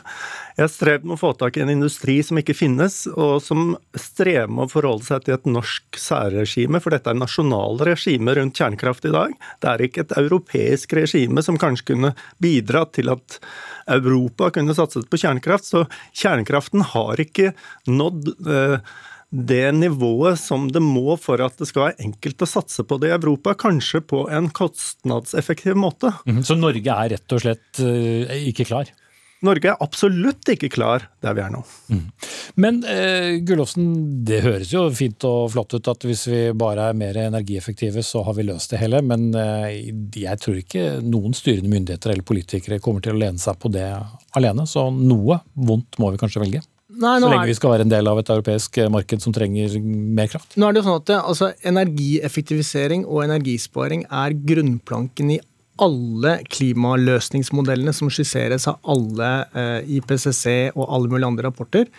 [0.56, 3.74] Jeg har strevd med å få tak i en industri som ikke finnes, og som
[3.92, 8.56] strever med å forholde seg til et norsk særregime, for dette er nasjonale regimer rundt
[8.56, 9.36] kjernekraft i dag.
[9.60, 13.36] Det er ikke et europeisk regime som kanskje kunne bidratt til at
[13.92, 15.68] Europa kunne satset på kjernekraft.
[15.68, 15.84] Så
[16.16, 17.52] kjernekraften har ikke
[17.88, 18.80] nådd eh,
[19.30, 23.10] det nivået som det må for at det skal være enkelt å satse på det
[23.10, 26.14] i Europa, kanskje på en kostnadseffektiv måte.
[26.24, 28.88] Mhm, så Norge er rett og slett eh, ikke klar?
[29.46, 31.60] Norge er absolutt ikke klar der vi er nå.
[31.94, 32.06] Mm.
[32.58, 33.92] Men eh, Gullofsen,
[34.26, 38.24] det høres jo fint og flott ut at hvis vi bare er mer energieffektive, så
[38.26, 38.98] har vi løst det hele.
[39.06, 43.60] Men eh, jeg tror ikke noen styrende myndigheter eller politikere kommer til å lene seg
[43.62, 43.86] på det
[44.38, 44.66] alene.
[44.66, 46.64] Så noe vondt må vi kanskje velge.
[46.88, 49.74] Nei, så lenge vi skal være en del av et europeisk eh, marked som trenger
[49.84, 50.56] mer kraft.
[50.56, 55.40] Nå er det jo sånn at det, altså, Energieffektivisering og energisparing er grunnplanken i
[55.84, 61.90] alle klimaløsningsmodellene som skisseres av alle eh, IPCC og alle mulige andre rapporter.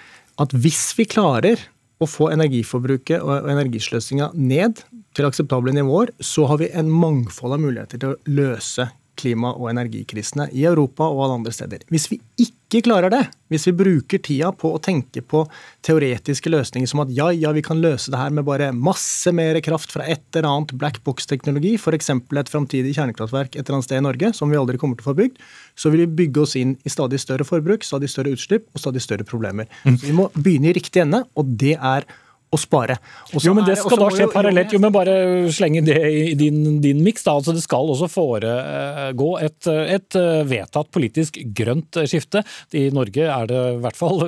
[0.42, 1.62] At hvis vi klarer
[2.00, 4.82] å få energiforbruket og energisløsinga ned
[5.16, 9.70] til akseptable nivåer, så har vi en mangfold av muligheter til å løse klima- og
[9.74, 11.84] energikrisene i Europa og alle andre steder.
[11.92, 15.42] Hvis vi ikke klarer det, hvis vi bruker tida på å tenke på
[15.86, 19.58] teoretiske løsninger som at ja, ja, vi kan løse det her med bare masse mer
[19.66, 22.14] kraft fra et eller annet black box-teknologi, f.eks.
[22.14, 25.12] et framtidig kjernekraftverk et eller annet sted i Norge som vi aldri kommer til å
[25.12, 25.44] få bygd,
[25.76, 29.04] så vil vi bygge oss inn i stadig større forbruk, stadig større utslipp og stadig
[29.04, 29.70] større problemer.
[29.84, 29.98] Mm.
[29.98, 32.08] Så vi må begynne i riktig ende, og det er
[32.50, 32.98] å spare.
[33.30, 34.74] Også jo, men Det skal da skje parallelt.
[34.74, 35.14] Jo, men Bare
[35.54, 37.26] slenge det i din, din miks.
[37.30, 40.18] Altså, det skal også foregå et, et,
[40.50, 42.42] vedtatt politisk grønt skifte.
[42.74, 44.26] I Norge er det i hvert fall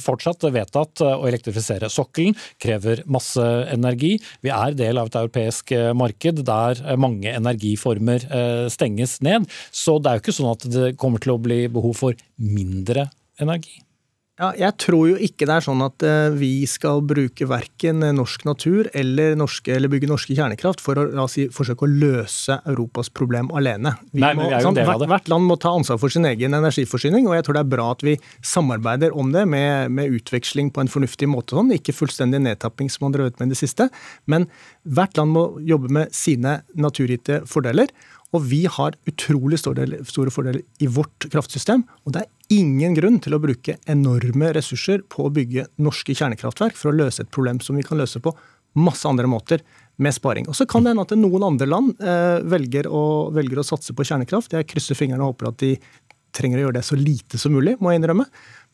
[0.00, 2.36] fortsatt vedtatt å elektrifisere sokkelen.
[2.62, 4.16] Krever masse energi.
[4.44, 8.24] Vi er del av et europeisk marked der mange energiformer
[8.72, 9.48] stenges ned.
[9.70, 13.10] Så det er jo ikke sånn at det kommer til å bli behov for mindre
[13.42, 13.85] energi.
[14.36, 18.42] Ja, jeg tror jo ikke det er sånn at uh, vi skal bruke verken norsk
[18.44, 23.48] natur eller, norske, eller bygge norske kjernekraft for å si, forsøke å løse Europas problem
[23.56, 23.94] alene.
[24.12, 27.46] Nei, må, sånn, hvert, hvert, land må ta ansvar for sin egen energiforsyning, og jeg
[27.46, 31.30] tror det er bra at vi samarbeider om det med, med utveksling på en fornuftig
[31.32, 31.56] måte.
[31.56, 31.72] Sånn.
[31.72, 33.88] Ikke fullstendig nedtapping som man har drevet med i det siste,
[34.28, 34.44] men
[34.84, 37.88] hvert land må jobbe med sine naturgitte fordeler.
[38.34, 41.84] Og vi har utrolig store fordeler i vårt kraftsystem.
[42.04, 46.78] Og det er ingen grunn til å bruke enorme ressurser på å bygge norske kjernekraftverk
[46.78, 48.34] for å løse et problem som vi kan løse på
[48.76, 49.62] masse andre måter
[50.02, 50.48] med sparing.
[50.50, 53.94] Og Så kan det hende at noen andre land eh, velger, å, velger, å, satse
[53.96, 54.52] på kjernekraft.
[54.52, 55.72] Jeg krysser fingrene og håper at de
[56.36, 58.26] trenger å gjøre det så lite som mulig, må jeg innrømme.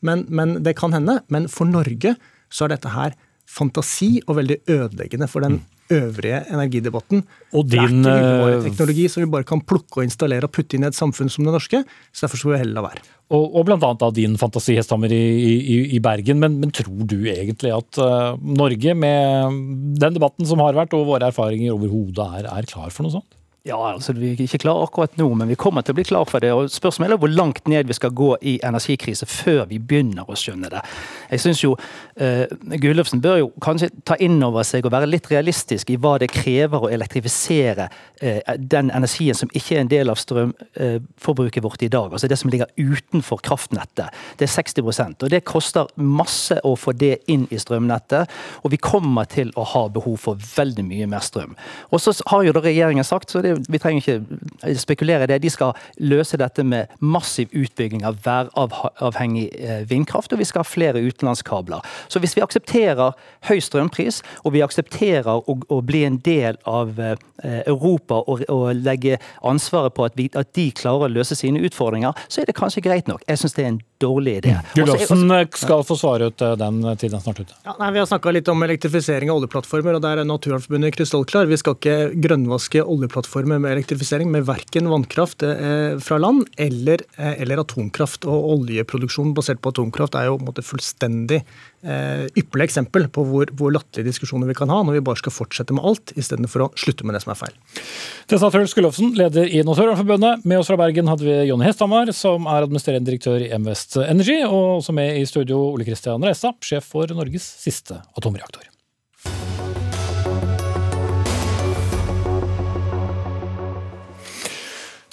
[0.03, 1.21] Men, men det kan hende.
[1.31, 2.17] Men for Norge
[2.51, 3.15] så er dette her
[3.47, 5.61] fantasi og veldig ødeleggende for den
[5.97, 7.23] øvrige energidebatten.
[7.53, 10.53] Og din, det er ikke eh, teknologi som vi bare kan plukke og installere og
[10.55, 11.83] putte inn i et samfunn som det norske.
[12.11, 13.05] så Derfor skal vi heller la være.
[13.33, 13.77] Og, og bl.a.
[13.79, 16.41] av din fantasi hesthammer i, i, i, Bergen.
[16.41, 19.61] Men, men, tror du egentlig at uh, Norge, med
[20.01, 23.39] den debatten som har vært og våre erfaringer overhodet, er, er klar for noe sånt?
[23.63, 26.25] Ja, altså Vi er ikke klar akkurat nå, men vi kommer til å bli klar
[26.27, 26.49] for det.
[26.51, 30.35] og Spørsmålet er hvor langt ned vi skal gå i energikrise før vi begynner å
[30.35, 30.81] skjønne det.
[31.31, 32.43] Jeg synes jo uh,
[32.83, 36.27] Gulløfsen bør jo kanskje ta inn over seg og være litt realistisk i hva det
[36.33, 41.87] krever å elektrifisere uh, den energien som ikke er en del av strømforbruket uh, vårt
[41.87, 42.11] i dag.
[42.11, 44.11] Altså det som ligger utenfor kraftnettet.
[44.43, 48.27] Det er 60% og det koster masse å få det inn i strømnettet.
[48.67, 51.55] Og vi kommer til å ha behov for veldig mye mer strøm.
[51.95, 55.41] Og så har jo da regjeringen sagt, så det vi trenger ikke spekulere i det.
[55.43, 60.67] De skal løse dette med massiv utbygging av væravhengig eh, vindkraft, og vi skal ha
[60.67, 61.83] flere utenlandskabler.
[62.07, 63.13] Så hvis vi aksepterer
[63.49, 67.17] høy strømpris, og vi aksepterer å, å bli en del av eh,
[67.65, 72.15] Europa og, og legge ansvaret på at, vi, at, de klarer å løse sine utfordringer,
[72.27, 73.23] så er det kanskje greit nok.
[73.27, 74.55] Jeg syns det er en dårlig idé.
[74.57, 74.71] Mm.
[74.75, 77.57] Gullåsen skal få svare ut eh, den tiden snart ute.
[77.65, 81.49] Ja, nei, vi har snakka litt om elektrifisering av oljeplattformer, og der er Naturvernforbundet krystallklar.
[81.51, 87.01] Vi skal ikke grønnvaske oljeplattformer former med elektrifisering med verken vannkraft eh, fra land eller,
[87.17, 88.25] eh, eller, atomkraft.
[88.25, 93.25] Og oljeproduksjon basert på atomkraft er jo på en måte fullstendig eh, ypperlig eksempel på
[93.27, 96.67] hvor, hvor latterlige diskusjoner vi kan ha når vi bare skal fortsette med alt, istedenfor
[96.67, 97.55] å slutte med det som er feil.
[98.31, 100.45] Det sa Truls Gullofsen, leder i Naturvernforbundet.
[100.47, 104.39] Med oss fra Bergen hadde vi Jonny Hesthamar, som er administrerende direktør i M-West Energy,
[104.47, 108.72] og også med i studio Ole Kristian Reistad, sjef for Norges siste atomreaktor.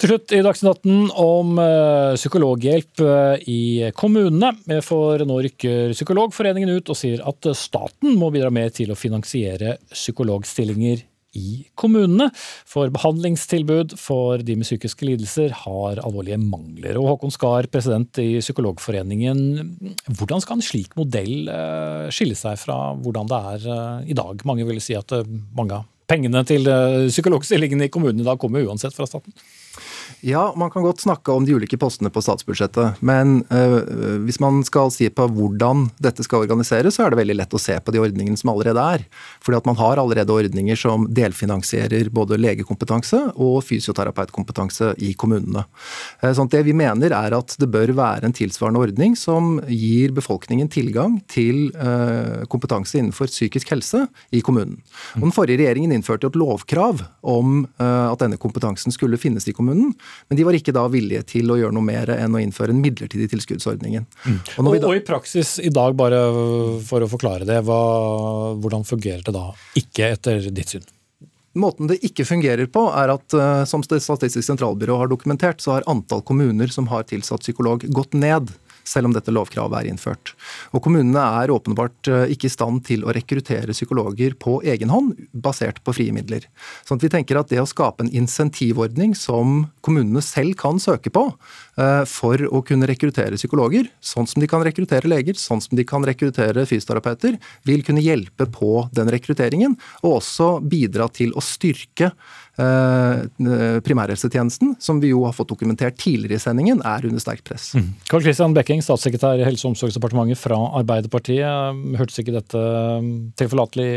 [0.01, 4.49] Til slutt i Dagsnytt 18 om uh, psykologhjelp uh, i kommunene.
[4.81, 9.75] For nå rykker Psykologforeningen ut og sier at staten må bidra mer til å finansiere
[9.91, 11.05] psykologstillinger
[11.37, 12.31] i kommunene.
[12.65, 16.97] For behandlingstilbud for de med psykiske lidelser har alvorlige mangler.
[16.97, 19.45] Og Håkon Skar, president i Psykologforeningen,
[20.09, 21.45] hvordan skal en slik modell
[22.09, 23.71] skille seg fra hvordan det er
[24.09, 24.41] i dag?
[24.49, 25.13] Mange vil si at
[25.53, 26.65] mange av pengene til
[27.13, 29.37] psykologstillingene i kommunene i dag kommer uansett fra staten.
[30.19, 32.99] Ja, man kan godt snakke om de ulike postene på statsbudsjettet.
[33.05, 37.37] Men øh, hvis man skal si på hvordan dette skal organiseres, så er det veldig
[37.39, 39.05] lett å se på de ordningene som allerede er.
[39.43, 45.65] Fordi at man har allerede ordninger som delfinansierer både legekompetanse og fysioterapeutkompetanse i kommunene.
[46.21, 50.13] Eh, sånn det vi mener er at det bør være en tilsvarende ordning som gir
[50.15, 54.05] befolkningen tilgang til øh, kompetanse innenfor psykisk helse
[54.35, 54.81] i kommunen.
[55.17, 59.93] Og den forrige regjeringen innførte et lovkrav om at denne kompetansen skulle finnes i kommunen.
[60.29, 62.81] Men de var ikke da villige til å gjøre noe mer enn å innføre en
[62.83, 64.07] midlertidig tilskuddsordningen.
[64.23, 64.39] Mm.
[64.57, 66.23] Og, og, og, i praksis i dag, bare
[66.87, 67.81] for å forklare det, hva,
[68.61, 69.49] hvordan fungerer det da
[69.79, 70.87] ikke etter ditt syn?
[71.59, 75.87] Måten det ikke fungerer på, er at eh, som Statistisk sentralbyrå har dokumentert, så har
[75.91, 78.53] antall kommuner som har tilsatt psykolog, gått ned
[78.87, 80.33] selv om dette lovkravet er innført.
[80.75, 85.15] Og kommunene er åpenbart eh, ikke i stand til å rekruttere psykologer på egen hånd,
[85.31, 86.47] basert på frie midler.
[86.87, 91.13] Sånn at vi tenker at det å skape en insentivordning som kommunene selv kan søke
[91.13, 91.27] på,
[91.77, 95.87] eh, for å kunne rekruttere psykologer, sånn som de kan rekruttere leger, sånn som de
[95.87, 102.11] kan rekruttere fysioterapeuter, vil kunne hjelpe på den rekrutteringen, og også bidra til å styrke
[103.85, 107.71] primærhelsetjenesten, som vi jo har fått dokumentert tidligere i sendingen, er under sterkt press.
[107.77, 107.89] Mm.
[108.11, 111.81] Karl Christian Bekking, statssekretær i Helse- og omsorgsdepartementet fra Arbeiderpartiet.
[111.99, 112.65] Hørtes ikke dette
[113.41, 113.89] tilforlatelig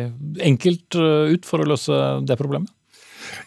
[0.53, 2.73] enkelt eh, ut for å løse det problemet?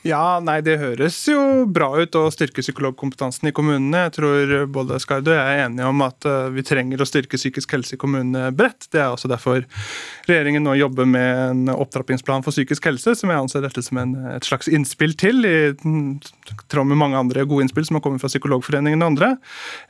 [0.07, 4.05] Ja, nei, Det høres jo bra ut å styrke psykologkompetansen i kommunene.
[4.07, 7.39] Jeg tror både Skard og jeg er enige om at eh, vi trenger å styrke
[7.39, 8.89] psykisk helse i kommunene bredt.
[8.93, 9.63] Det er også derfor
[10.27, 14.15] regjeringen nå jobber med en opptrappingsplan for psykisk helse, som jeg anser dette som en,
[14.33, 15.57] et slags innspill til, i
[16.71, 19.31] tråd med mange andre gode innspill som har kommet fra Psykologforeningen og andre.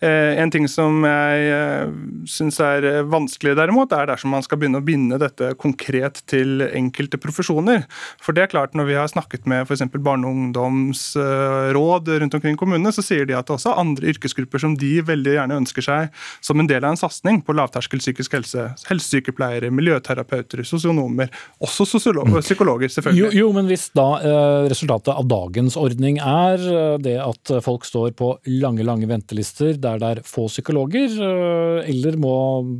[0.03, 1.95] Eh, en ting som jeg eh,
[2.29, 7.19] syns er vanskelig derimot, er dersom man skal begynne å binde dette konkret til enkelte
[7.21, 7.85] profesjoner.
[8.21, 10.03] For det er klart, når vi har snakket med for f.eks.
[10.03, 14.11] barne- og ungdomsråd rundt omkring i kommunene, så sier de at det også er andre
[14.13, 16.13] yrkesgrupper som de veldig gjerne ønsker seg
[16.43, 18.67] som en del av en satsing på lavterskel psykisk helse.
[18.89, 21.31] Helsesykepleiere, miljøterapeuter, sosionomer,
[21.63, 22.37] også mm.
[22.41, 23.23] psykologer, selvfølgelig.
[23.27, 27.87] Jo, jo, men hvis da eh, resultatet av dagens ordning er eh, det at folk
[27.87, 32.35] står på lange, lange ventelister der det er få psykologer, eh, eller må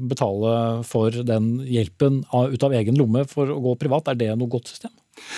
[0.10, 4.52] betale for den hjelpen ut av egen lomme for å gå privat, er det noe
[4.52, 4.94] godt system?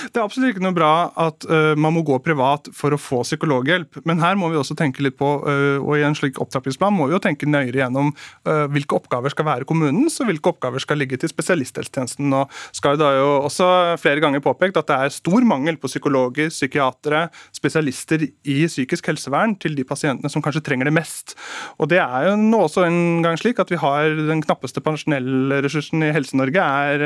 [0.09, 3.21] Det er absolutt ikke noe bra at uh, man må gå privat for å få
[3.25, 4.01] psykologhjelp.
[4.09, 7.09] Men her må vi også tenke litt på, uh, og i en slik opptrappingsplan må
[7.09, 10.99] vi jo tenke nøyere gjennom uh, hvilke oppgaver skal være kommunens, og hvilke oppgaver skal
[11.01, 12.31] ligge til spesialisthelsetjenesten.
[12.35, 13.69] Og skal da jo også
[14.01, 19.55] flere ganger påpekt at det er stor mangel på psykologer, psykiatere, spesialister i psykisk helsevern
[19.59, 21.35] til de pasientene som kanskje trenger det mest.
[21.79, 26.03] Og det er jo nå også en gang slik at vi har den knappeste personellressursen
[26.05, 27.03] i Helse-Norge er,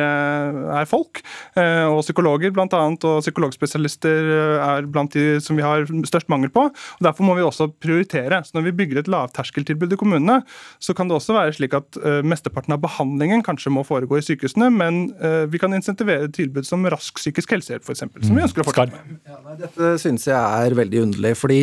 [0.79, 1.21] er folk,
[1.55, 2.83] og psykologer blant bl.a.
[3.09, 6.67] og psykologspesialister eh, er blant de som vi har størst mangel på.
[6.69, 8.43] og Derfor må vi også prioritere.
[8.45, 10.41] Så Når vi bygger et lavterskeltilbud i kommunene,
[10.79, 14.25] så kan det også være slik at uh, mesteparten av behandlingen kanskje må foregå i
[14.25, 18.45] sykehusene, men uh, vi kan insentivere tilbud som rask psykisk helsehjelp f.eks., som vi mm.
[18.47, 19.21] ønsker å fortsette med.
[19.27, 21.35] Ja, dette synes jeg er veldig underlig.
[21.39, 21.61] fordi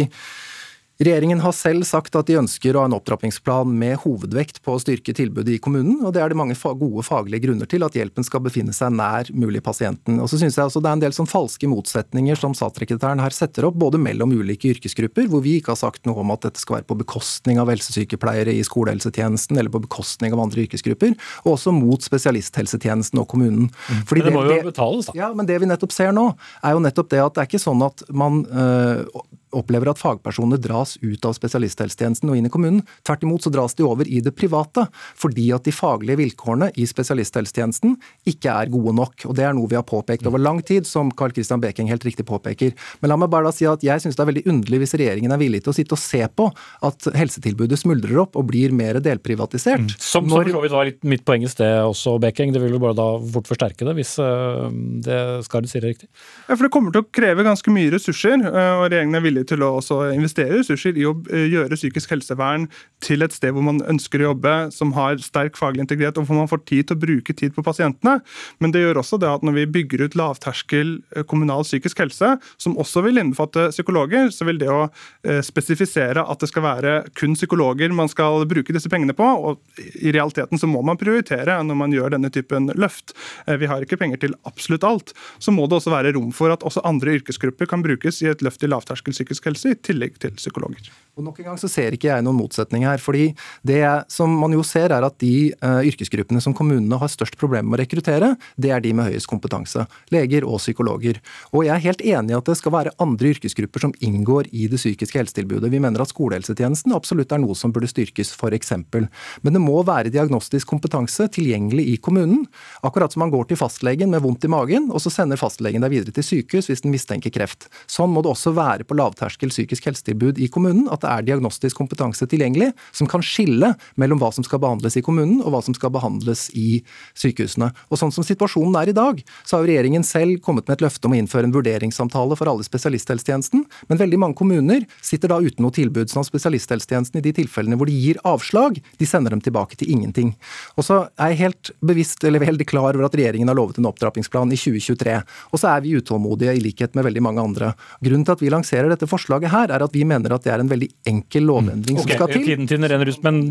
[1.00, 4.80] Regjeringen har selv sagt at de ønsker å ha en opptrappingsplan med hovedvekt på å
[4.82, 8.26] styrke tilbudet i kommunen, og det er det mange gode faglige grunner til at hjelpen
[8.26, 10.18] skal befinne seg nær mulig pasienten.
[10.20, 13.32] Og så synes jeg også Det er en del sånn falske motsetninger som statssekretæren her
[13.32, 16.60] setter opp, både mellom ulike yrkesgrupper, hvor vi ikke har sagt noe om at dette
[16.60, 21.54] skal være på bekostning av helsesykepleiere i skolehelsetjenesten, eller på bekostning av andre yrkesgrupper, og
[21.56, 23.72] også mot spesialisthelsetjenesten og kommunen.
[23.72, 24.04] Mm.
[24.04, 25.16] Fordi men det må jo betales, da.
[25.16, 27.68] Ja, men det vi nettopp ser nå, er jo nettopp det at det er ikke
[27.70, 29.20] sånn at man øh,
[29.56, 32.84] opplever at fagpersoner dras ut av spesialisthelsetjenesten og inn i kommunen.
[33.06, 34.86] Tvert imot så dras de over i det private,
[35.18, 37.96] fordi at de faglige vilkårene i spesialisthelsetjenesten
[38.30, 39.26] ikke er gode nok.
[39.26, 42.04] Og Det er noe vi har påpekt over lang tid, som Carl Christian Beking helt
[42.06, 42.74] riktig påpeker.
[43.00, 45.32] Men la meg bare da si at jeg syns det er veldig underlig hvis regjeringen
[45.32, 46.48] er villig til å sitte og se på
[46.86, 49.86] at helsetilbudet smuldrer opp og blir mer delprivatisert.
[49.86, 49.96] Mm.
[49.96, 52.54] Som, som for så vidt var litt mitt poeng i sted også, Beking.
[52.54, 54.68] Det vil jo bare da fort forsterke det, hvis uh,
[55.04, 56.10] det skal du si det riktig.
[56.46, 59.39] Ja, for det kommer til å kreve ganske mye ressurser, uh, og regjeringen er villig
[59.40, 62.68] villig til å investere ressurser i å eh, gjøre psykisk helsevern
[63.00, 66.36] til et sted hvor man ønsker å jobbe, som har sterk faglig integritet, og hvor
[66.36, 68.20] man får tid til å bruke tid på pasientene.
[68.60, 72.36] Men det gjør også det at når vi bygger ut lavterskel eh, kommunal psykisk helse,
[72.60, 74.88] som også vil innbefatte psykologer, så vil det å
[75.24, 79.80] eh, spesifisere at det skal være kun psykologer man skal bruke disse pengene på, og
[79.96, 83.14] i realiteten så må man prioritere når man gjør denne typen løft.
[83.60, 85.12] Vi har ikke penger til absolutt alt.
[85.42, 88.42] Så må det også være rom for at også andre yrkesgrupper kan brukes i et
[88.44, 90.90] løft i lavterskel psykisk helse, i tillegg til psykologer.
[91.18, 92.98] Og nok en gang så ser ikke jeg noen motsetning her.
[92.98, 93.34] fordi
[93.66, 97.68] Det som man jo ser, er at de uh, yrkesgruppene som kommunene har størst problemer
[97.68, 99.84] med å rekruttere, det er de med høyest kompetanse.
[100.14, 101.20] Leger og psykologer.
[101.52, 104.68] Og jeg er helt enig i at det skal være andre yrkesgrupper som inngår i
[104.70, 105.70] det psykiske helsetilbudet.
[105.72, 108.72] Vi mener at skolehelsetjenesten absolutt er noe som burde styrkes, f.eks.
[108.80, 112.46] Men det må være diagnostisk kompetanse tilgjengelig i kommunen.
[112.86, 115.92] Akkurat som man går til fastlegen med vondt i magen, og så sender fastlegen deg
[115.98, 117.68] videre til sykehus hvis den mistenker kreft.
[117.90, 120.88] Sånn må det også være på lavterskel psykisk helsetilbud i kommunen.
[120.90, 125.02] at det er diagnostisk kompetanse tilgjengelig som kan skille mellom hva som skal behandles i
[125.02, 126.82] kommunen og hva som skal behandles i
[127.14, 127.70] sykehusene.
[127.90, 130.84] Og sånn som situasjonen er i dag, så har jo regjeringen selv kommet med et
[130.86, 135.40] løfte om å innføre en vurderingssamtale for alle spesialisthelsetjenesten, men veldig mange kommuner sitter da
[135.40, 136.10] uten noe tilbud.
[136.10, 139.90] sånn at spesialisthelsetjenesten i de tilfellene hvor de gir avslag, de sender dem tilbake til
[139.90, 140.34] ingenting.
[140.76, 143.88] Og så er jeg helt bevisst, eller veldig klar over at regjeringen har lovet en
[143.90, 145.20] opptrappingsplan i 2023.
[145.52, 147.72] Og så er vi utålmodige i likhet med veldig mange andre.
[148.00, 150.64] Grunnen til at vi lanserer dette forslaget her, er at vi mener at det er
[150.64, 152.46] en veldig enkel lovendring som skal til.
[152.46, 153.42] Tiden, tynner renner ut, men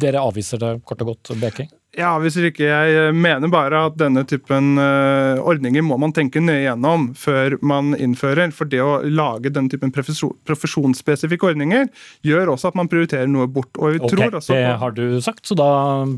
[0.00, 1.70] dere avviser det kort og godt, Beking?
[1.90, 2.62] Jeg avviser ikke.
[2.68, 7.56] Jeg eh, mener bare at denne typen uh, ordninger må man tenke nøye gjennom før
[7.66, 8.52] man innfører.
[8.54, 11.88] For det å lage denne typen profesjonsspesifikke ordninger
[12.26, 13.74] gjør også at man prioriterer noe bort.
[13.82, 15.70] Og vi Ok, tror også det har du sagt, så da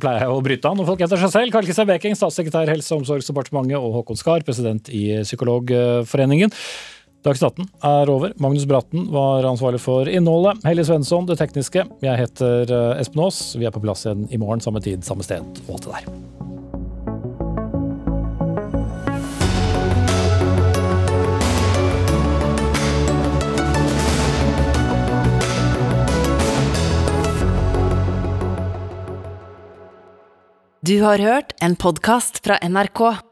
[0.03, 1.57] pleier jeg å bryte av noen folk heter seg selv.
[1.57, 6.53] Karl Kristian Beking, statssekretær Helse- og omsorgsdepartementet, og Håkon Skar, president i Psykologforeningen.
[7.23, 8.33] Dagsnytt 18 er over.
[8.43, 10.59] Magnus Bratten var ansvarlig for innholdet.
[10.67, 11.87] Hellig Svensson det tekniske.
[12.03, 13.55] Jeg heter eh, Espen Aas.
[13.55, 16.41] Vi er på plass igjen i morgen, samme tid, samme sted og alt det der.
[30.83, 33.32] Du har hørt en podkast fra NRK.